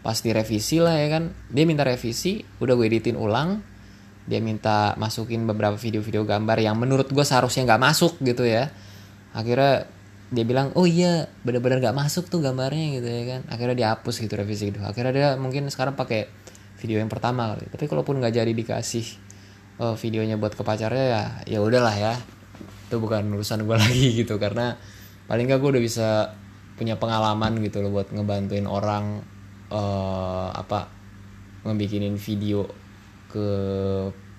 [0.00, 1.28] pas direvisi lah ya kan.
[1.52, 3.75] Dia minta revisi udah gue editin ulang
[4.26, 8.74] dia minta masukin beberapa video-video gambar yang menurut gue seharusnya nggak masuk gitu ya.
[9.30, 9.86] Akhirnya
[10.34, 13.40] dia bilang oh iya benar-benar nggak masuk tuh gambarnya gitu ya kan.
[13.46, 16.26] Akhirnya dihapus gitu revisi itu akhirnya dia mungkin sekarang pakai
[16.82, 17.70] video yang pertama kali.
[17.70, 19.06] Tapi kalaupun nggak jadi dikasih
[19.78, 22.14] uh, videonya buat ke pacarnya ya ya udahlah ya.
[22.90, 24.42] Itu bukan urusan gue lagi gitu.
[24.42, 24.74] Karena
[25.30, 26.08] paling gak gue udah bisa
[26.76, 29.24] punya pengalaman gitu loh buat ngebantuin orang
[29.72, 30.86] uh, apa
[31.66, 32.85] ngebikinin video
[33.36, 33.48] ke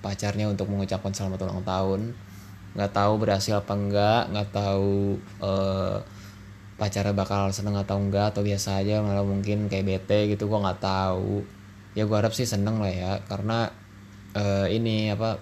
[0.01, 2.01] pacarnya untuk mengucapkan selamat ulang tahun.
[2.73, 6.01] Nggak tahu berhasil apa enggak nggak tahu uh,
[6.81, 10.81] pacarnya bakal seneng atau enggak atau biasa aja malah mungkin kayak bete gitu gue nggak
[10.81, 11.45] tahu.
[11.93, 13.69] Ya gue harap sih seneng lah ya karena
[14.33, 15.37] uh, ini apa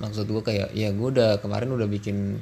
[0.00, 2.40] maksud gue kayak ya gue udah kemarin udah bikin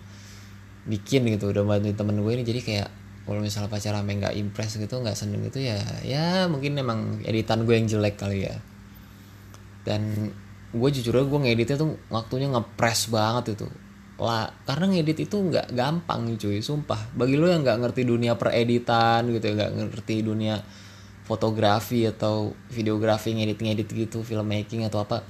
[0.86, 2.88] bikin gitu udah bantuin temen gue ini jadi kayak
[3.26, 7.66] kalau misalnya pacar sampai nggak impress gitu nggak seneng gitu ya ya mungkin emang editan
[7.66, 8.56] gue yang jelek kali ya
[9.84, 10.32] dan
[10.70, 13.68] gue jujur aja gue ngeditnya tuh waktunya ngepres banget itu.
[14.20, 17.10] Lah karena ngedit itu nggak gampang cuy sumpah.
[17.16, 20.60] Bagi lo yang nggak ngerti dunia pereditan gitu ya nggak ngerti dunia
[21.26, 25.22] fotografi atau videografi ngedit ngedit gitu filmmaking atau apa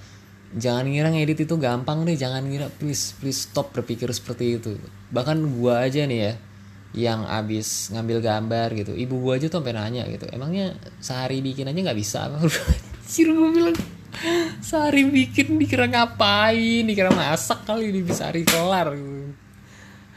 [0.56, 2.18] jangan ngira ngedit itu gampang deh.
[2.18, 4.76] Jangan ngira please please stop berpikir seperti itu.
[5.08, 6.32] Bahkan gua aja nih ya
[6.90, 11.70] yang abis ngambil gambar gitu ibu gua aja tuh sampai nanya gitu emangnya sehari bikin
[11.70, 12.26] aja nggak bisa?
[13.10, 13.74] Anjir gue bilang
[14.60, 16.84] sehari bikin dikira ngapain?
[16.86, 18.92] Dikira masak kali ini bisa hari kelar.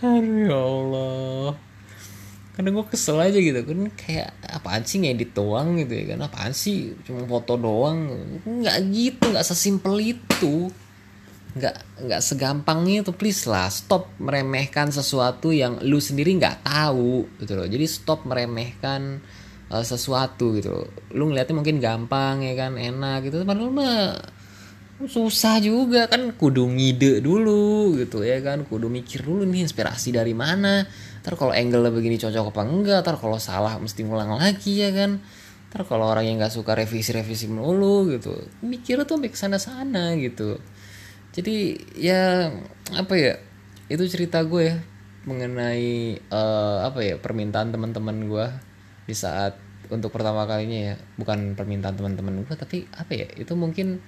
[0.03, 1.56] Aduh ya Allah.
[2.53, 6.19] Kadang gue kesel aja gitu kan kayak apaan sih ngedit doang gitu ya kan?
[6.29, 8.13] Apaan sih cuma foto doang?
[8.45, 10.69] Nggak gitu nggak sesimpel itu.
[11.58, 11.75] Nggak
[12.06, 13.10] nggak segampang itu.
[13.17, 17.65] Please lah stop meremehkan sesuatu yang lu sendiri nggak tahu gitu loh.
[17.65, 19.23] Jadi stop meremehkan
[19.81, 20.86] sesuatu gitu.
[21.17, 22.77] Lu ngeliatnya mungkin gampang ya kan?
[22.77, 23.41] Enak gitu.
[23.41, 24.13] Padahal mah
[25.09, 26.05] susah juga.
[26.05, 28.62] Kan kudu ngide dulu gitu ya kan?
[28.69, 30.86] Kudu mikir dulu nih inspirasi dari mana?
[31.25, 32.99] Ntar kalau angle begini cocok apa enggak?
[33.01, 35.17] Ntar kalau salah mesti ngulang lagi ya kan?
[35.73, 40.13] Ntar kalau orang yang nggak suka revisi-revisi melulu gitu mikir tuh sampai ke sana sana
[40.21, 40.62] gitu.
[41.33, 42.53] Jadi ya
[42.93, 43.33] apa ya?
[43.89, 44.77] Itu cerita gue ya
[45.23, 48.47] mengenai uh, apa ya permintaan teman-teman gue
[49.07, 49.55] di saat
[49.93, 50.95] untuk pertama kalinya ya.
[51.15, 54.01] Bukan permintaan teman-teman gue tapi apa ya itu mungkin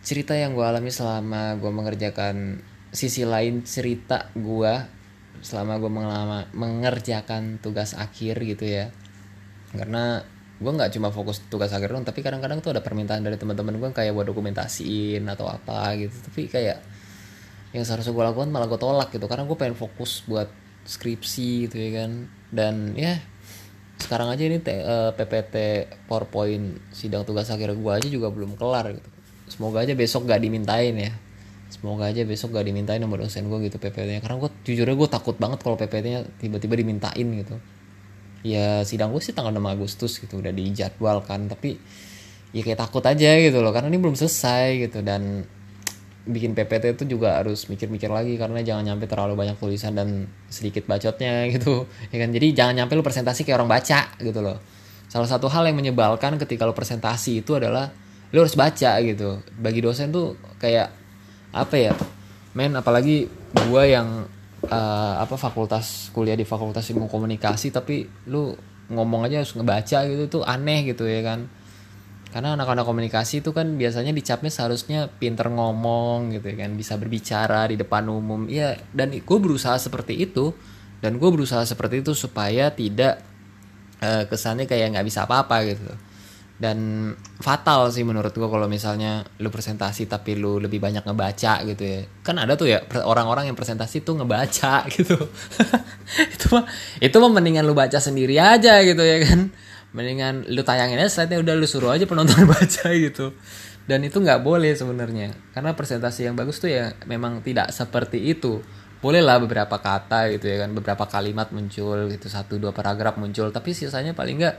[0.00, 4.74] cerita yang gue alami selama gue mengerjakan sisi lain cerita gue
[5.40, 5.90] selama gue
[6.52, 8.92] mengerjakan tugas akhir gitu ya.
[9.72, 10.20] Karena
[10.60, 13.88] gue nggak cuma fokus tugas akhir dong tapi kadang-kadang tuh ada permintaan dari teman-teman gue
[13.96, 16.16] kayak buat dokumentasiin atau apa gitu.
[16.28, 16.78] Tapi kayak
[17.70, 20.50] yang seharusnya gue lakukan malah gue tolak gitu karena gue pengen fokus buat
[20.84, 22.10] skripsi gitu ya kan.
[22.50, 23.22] Dan ya
[24.00, 25.54] sekarang aja ini uh, eh, PPT
[26.08, 29.10] PowerPoint sidang tugas akhir gue aja juga belum kelar gitu.
[29.50, 31.12] Semoga aja besok gak dimintain ya.
[31.70, 35.36] Semoga aja besok gak dimintain sama dosen gue gitu PPT-nya karena gue jujurnya gue takut
[35.36, 37.56] banget kalau PPT-nya tiba-tiba dimintain gitu.
[38.40, 41.52] Ya sidang gue sih tanggal 6 Agustus gitu udah dijadwalkan.
[41.52, 41.76] Tapi
[42.56, 43.70] ya kayak takut aja gitu loh.
[43.70, 45.04] Karena ini belum selesai gitu.
[45.04, 45.44] Dan
[46.28, 50.84] bikin PPT itu juga harus mikir-mikir lagi karena jangan nyampe terlalu banyak tulisan dan sedikit
[50.84, 52.30] bacotnya gitu ya kan?
[52.32, 54.58] Jadi jangan nyampe lu presentasi kayak orang baca gitu loh.
[55.10, 57.90] Salah satu hal yang menyebalkan ketika lu presentasi itu adalah
[58.30, 59.42] lu harus baca gitu.
[59.58, 60.92] Bagi dosen tuh kayak
[61.50, 61.92] apa ya?
[62.54, 63.26] Men apalagi
[63.66, 64.26] gua yang
[64.68, 68.54] uh, apa fakultas kuliah di fakultas ilmu komunikasi tapi lu
[68.90, 71.46] ngomong aja harus ngebaca gitu tuh aneh gitu ya kan
[72.30, 77.66] karena anak-anak komunikasi itu kan biasanya dicapnya seharusnya pinter ngomong gitu ya kan bisa berbicara
[77.66, 78.46] di depan umum.
[78.46, 80.54] Ya dan gue berusaha seperti itu
[81.02, 83.18] dan gue berusaha seperti itu supaya tidak
[83.98, 85.90] uh, kesannya kayak nggak bisa apa-apa gitu.
[86.60, 91.82] Dan fatal sih menurut gue kalau misalnya lu presentasi tapi lu lebih banyak ngebaca gitu
[91.82, 92.06] ya.
[92.22, 95.18] Kan ada tuh ya orang-orang yang presentasi tuh ngebaca gitu.
[96.30, 96.64] Itu mah
[97.02, 99.50] itu mah mendingan lu baca sendiri aja gitu ya kan
[99.90, 103.34] mendingan lu tayangin aja slide-nya udah lu suruh aja penonton baca gitu.
[103.86, 105.34] Dan itu nggak boleh sebenarnya.
[105.50, 108.62] Karena presentasi yang bagus tuh ya memang tidak seperti itu.
[109.00, 113.50] Bolehlah beberapa kata gitu ya kan beberapa kalimat muncul gitu satu dua paragraf muncul.
[113.50, 114.56] Tapi sisanya paling nggak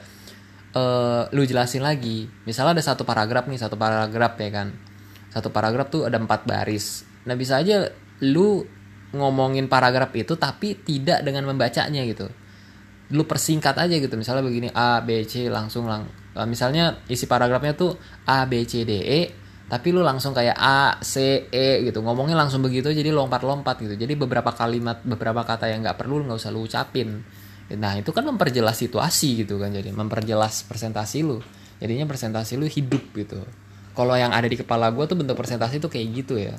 [0.75, 2.27] uh, lu jelasin lagi.
[2.43, 4.75] Misalnya ada satu paragraf nih satu paragraf ya kan.
[5.31, 7.07] Satu paragraf tuh ada empat baris.
[7.23, 7.87] Nah bisa aja
[8.19, 8.67] lu
[9.15, 12.31] ngomongin paragraf itu tapi tidak dengan membacanya gitu
[13.11, 14.15] lu persingkat aja gitu.
[14.15, 18.87] Misalnya begini A B C langsung lang uh, misalnya isi paragrafnya tuh A B C
[18.87, 19.21] D E
[19.71, 22.03] tapi lu langsung kayak A C E gitu.
[22.03, 23.95] Ngomongnya langsung begitu jadi lompat-lompat gitu.
[23.95, 27.23] Jadi beberapa kalimat beberapa kata yang nggak perlu nggak usah lu ucapin.
[27.71, 31.39] Nah itu kan memperjelas situasi gitu kan jadi memperjelas presentasi lu.
[31.79, 33.39] Jadinya presentasi lu hidup gitu.
[33.95, 36.55] Kalau yang ada di kepala gue tuh bentuk presentasi tuh kayak gitu ya.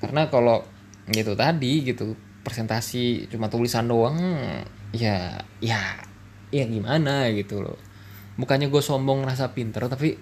[0.00, 0.64] Karena kalau
[1.12, 4.16] gitu tadi gitu presentasi cuma tulisan doang
[4.90, 5.80] ya ya
[6.50, 7.78] ya gimana gitu loh.
[8.38, 10.18] Bukannya gue sombong ngerasa pinter tapi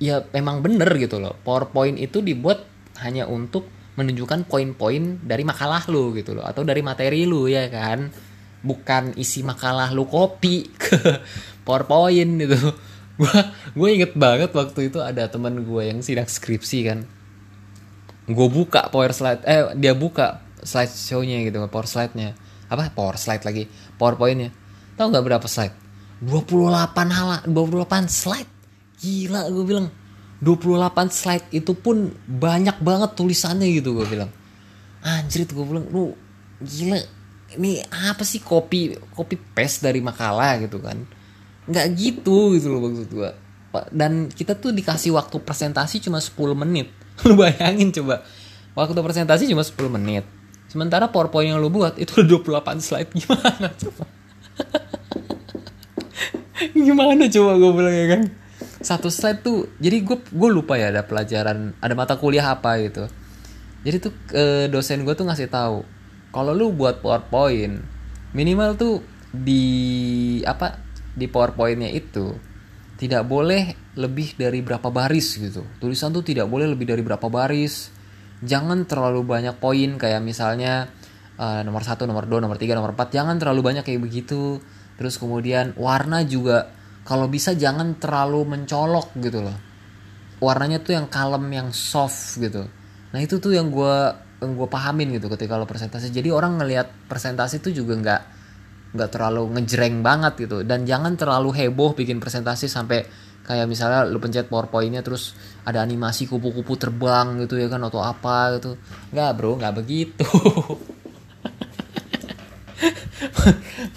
[0.00, 1.36] ya emang bener gitu loh.
[1.44, 2.64] Powerpoint itu dibuat
[3.00, 8.12] hanya untuk menunjukkan poin-poin dari makalah lu gitu loh atau dari materi lu ya kan?
[8.60, 10.96] Bukan isi makalah lu copy ke
[11.66, 12.76] powerpoint gitu.
[13.20, 13.36] Gue
[13.76, 17.04] gue inget banget waktu itu ada teman gue yang sidang skripsi kan.
[18.28, 22.36] Gue buka power slide eh dia buka slide show-nya gitu power slide-nya
[22.70, 22.94] apa?
[22.94, 23.66] Power slide lagi.
[23.98, 24.54] Powerpointnya
[24.94, 25.74] tahu nggak berapa slide?
[26.22, 28.50] 28 hala 28 slide.
[29.02, 29.88] Gila gue bilang.
[30.40, 34.30] 28 slide itu pun banyak banget tulisannya gitu gue bilang.
[35.02, 36.14] Anjir gue bilang lu
[36.60, 36.96] gila
[37.58, 40.60] ini apa sih kopi kopi paste dari makalah?
[40.62, 40.96] gitu kan.
[41.66, 43.30] Nggak gitu gitu loh maksud gue
[43.94, 46.90] dan kita tuh dikasih waktu presentasi cuma 10 menit.
[47.26, 48.26] Lu bayangin coba.
[48.74, 50.26] Waktu presentasi cuma 10 menit
[50.70, 54.04] Sementara PowerPoint yang lu buat itu udah 28 slide gimana coba?
[56.86, 58.22] gimana coba gue bilang ya kan?
[58.78, 63.10] Satu slide tuh, jadi gue gue lupa ya ada pelajaran, ada mata kuliah apa gitu.
[63.82, 65.82] Jadi tuh e, dosen gue tuh ngasih tahu
[66.30, 67.82] kalau lu buat PowerPoint
[68.30, 69.02] minimal tuh
[69.34, 70.78] di apa
[71.18, 72.30] di PowerPointnya itu
[72.94, 75.66] tidak boleh lebih dari berapa baris gitu.
[75.82, 77.90] Tulisan tuh tidak boleh lebih dari berapa baris
[78.40, 80.88] jangan terlalu banyak poin kayak misalnya
[81.40, 83.12] uh, nomor satu, nomor dua, nomor tiga, nomor empat.
[83.12, 84.60] Jangan terlalu banyak kayak begitu.
[85.00, 86.68] Terus kemudian warna juga
[87.08, 89.56] kalau bisa jangan terlalu mencolok gitu loh.
[90.40, 92.68] Warnanya tuh yang kalem yang soft gitu.
[93.12, 93.96] Nah itu tuh yang gue
[94.40, 96.12] yang gue pahamin gitu ketika lo presentasi.
[96.12, 98.22] Jadi orang ngelihat presentasi tuh juga nggak
[98.96, 100.64] nggak terlalu ngejreng banget gitu.
[100.64, 103.04] Dan jangan terlalu heboh bikin presentasi sampai
[103.50, 105.34] kayak misalnya lu pencet powerpointnya terus
[105.66, 108.78] ada animasi kupu-kupu terbang gitu ya kan atau apa gitu.
[109.10, 110.22] Nggak bro nggak begitu.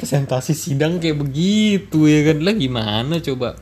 [0.01, 2.41] Presentasi sidang kayak begitu ya kan.
[2.41, 3.53] Lah gimana coba?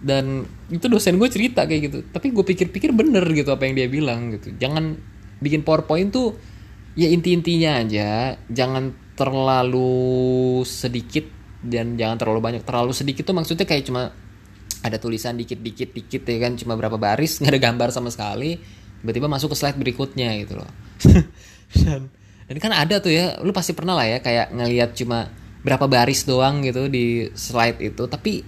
[0.00, 1.98] Dan itu dosen gue cerita kayak gitu.
[2.08, 4.56] Tapi gue pikir-pikir bener gitu apa yang dia bilang gitu.
[4.56, 4.96] Jangan
[5.44, 6.40] bikin powerpoint tuh
[6.96, 8.32] ya inti-intinya aja.
[8.48, 11.28] Jangan terlalu sedikit
[11.60, 12.64] dan jangan terlalu banyak.
[12.64, 14.08] Terlalu sedikit tuh maksudnya kayak cuma
[14.82, 16.52] ada tulisan dikit-dikit dikit ya kan?
[16.54, 18.58] Cuma berapa baris nggak ada gambar sama sekali.
[19.02, 20.70] Tiba-tiba masuk ke slide berikutnya gitu loh.
[21.68, 22.08] Dan,
[22.48, 25.28] dan kan ada tuh ya lu pasti pernah lah ya kayak ngelihat cuma
[25.60, 28.08] berapa baris doang gitu di slide itu.
[28.08, 28.40] Tapi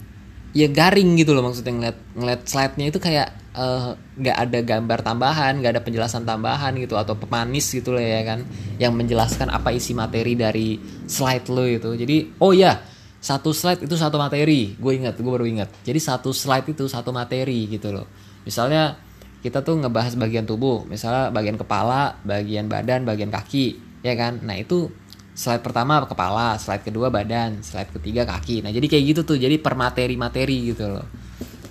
[0.56, 4.98] ya garing gitu loh maksudnya ngeliat ngeliat slide-nya itu kayak eh, nggak uh, ada gambar
[5.04, 8.40] tambahan, nggak ada penjelasan tambahan gitu atau pemanis gitu lah ya kan
[8.80, 11.92] yang menjelaskan apa isi materi dari slide lo itu.
[11.92, 12.80] Jadi oh ya
[13.20, 15.68] satu slide itu satu materi, gue ingat, gue baru ingat.
[15.84, 18.08] Jadi satu slide itu satu materi gitu loh.
[18.48, 18.96] Misalnya
[19.44, 24.40] kita tuh ngebahas bagian tubuh, misalnya bagian kepala, bagian badan, bagian kaki, ya kan.
[24.40, 24.88] Nah itu
[25.36, 28.64] slide pertama kepala, slide kedua badan, slide ketiga kaki.
[28.64, 31.04] Nah jadi kayak gitu tuh, jadi per materi-materi gitu loh.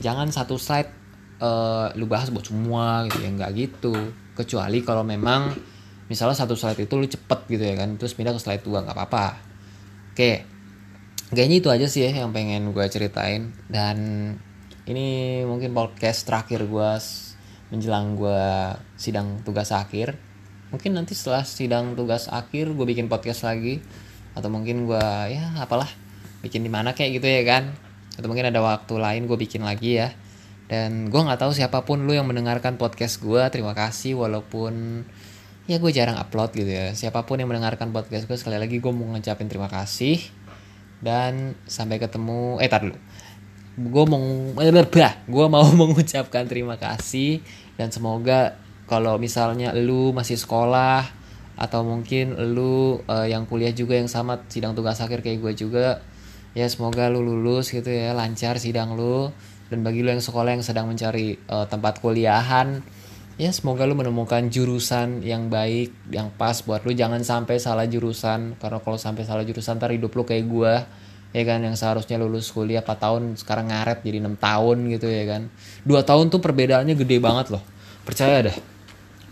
[0.06, 0.90] Jangan satu slide
[1.42, 3.94] uh, lu bahas buat semua gitu ya, nggak gitu.
[4.38, 5.50] Kecuali kalau memang
[6.10, 8.98] misalnya satu slide itu lu cepet gitu ya kan, terus pindah ke slide dua nggak
[8.98, 9.26] apa-apa.
[10.14, 10.59] Oke,
[11.30, 13.54] kayaknya itu aja sih ya yang pengen gue ceritain.
[13.70, 13.98] Dan
[14.90, 16.92] ini mungkin podcast terakhir gue
[17.70, 18.44] menjelang gue
[18.98, 20.18] sidang tugas akhir.
[20.74, 23.82] Mungkin nanti setelah sidang tugas akhir gue bikin podcast lagi.
[24.34, 25.90] Atau mungkin gue ya apalah
[26.42, 27.74] bikin di mana kayak gitu ya kan.
[28.18, 30.10] Atau mungkin ada waktu lain gue bikin lagi ya.
[30.70, 35.02] Dan gue nggak tahu siapa pun lu yang mendengarkan podcast gue terima kasih walaupun
[35.70, 36.94] ya gue jarang upload gitu ya.
[36.98, 40.39] Siapa pun yang mendengarkan podcast gue sekali lagi gue mau ngucapin terima kasih
[41.00, 42.98] dan sampai ketemu eh tar dulu.
[43.80, 44.24] Gue mau
[45.28, 47.40] gue mau mengucapkan terima kasih
[47.80, 51.08] dan semoga kalau misalnya lu masih sekolah
[51.60, 56.00] atau mungkin lu uh, yang kuliah juga yang sama sidang tugas akhir kayak gue juga
[56.56, 59.32] ya semoga lu lulus gitu ya lancar sidang lu.
[59.70, 62.82] Dan bagi lu yang sekolah yang sedang mencari uh, tempat kuliahan
[63.40, 66.92] ya semoga lu menemukan jurusan yang baik yang pas buat lu.
[66.92, 70.74] Jangan sampai salah jurusan karena kalau sampai salah jurusan ntar hidup lu kayak gue
[71.32, 71.64] ya kan?
[71.64, 75.48] Yang seharusnya lulus kuliah 4 tahun sekarang ngaret jadi enam tahun gitu ya kan?
[75.88, 77.64] Dua tahun tuh perbedaannya gede banget loh.
[78.04, 78.58] Percaya deh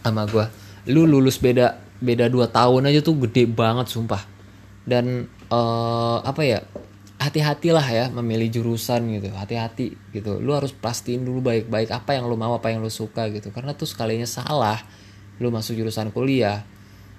[0.01, 4.24] sama gue lu lulus beda beda dua tahun aja tuh gede banget sumpah.
[4.88, 6.64] Dan uh, apa ya
[7.18, 9.34] hati-hatilah ya memilih jurusan gitu.
[9.34, 10.38] Hati-hati gitu.
[10.38, 13.49] Lu harus pastiin dulu baik-baik apa yang lu mau apa yang lu suka gitu.
[13.49, 14.78] Karena tuh sekalinya salah
[15.41, 16.61] lu masuk jurusan kuliah.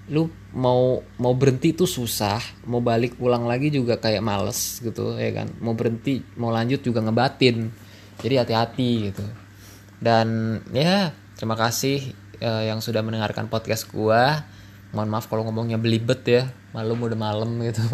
[0.09, 2.41] Lu mau mau berhenti tuh susah.
[2.65, 5.51] Mau balik pulang lagi juga kayak males gitu ya kan.
[5.59, 7.69] Mau berhenti mau lanjut juga ngebatin.
[8.19, 9.27] Jadi hati-hati gitu.
[9.99, 14.47] Dan ya terima kasih uh, yang sudah mendengarkan podcast gua.
[14.89, 17.85] Mohon maaf kalau ngomongnya belibet ya, malam udah malam gitu.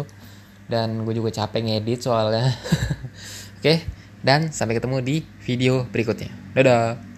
[0.65, 2.49] Dan gue juga capek ngedit soalnya.
[3.59, 3.77] Oke, okay,
[4.25, 6.29] dan sampai ketemu di video berikutnya.
[6.57, 7.14] Dadah.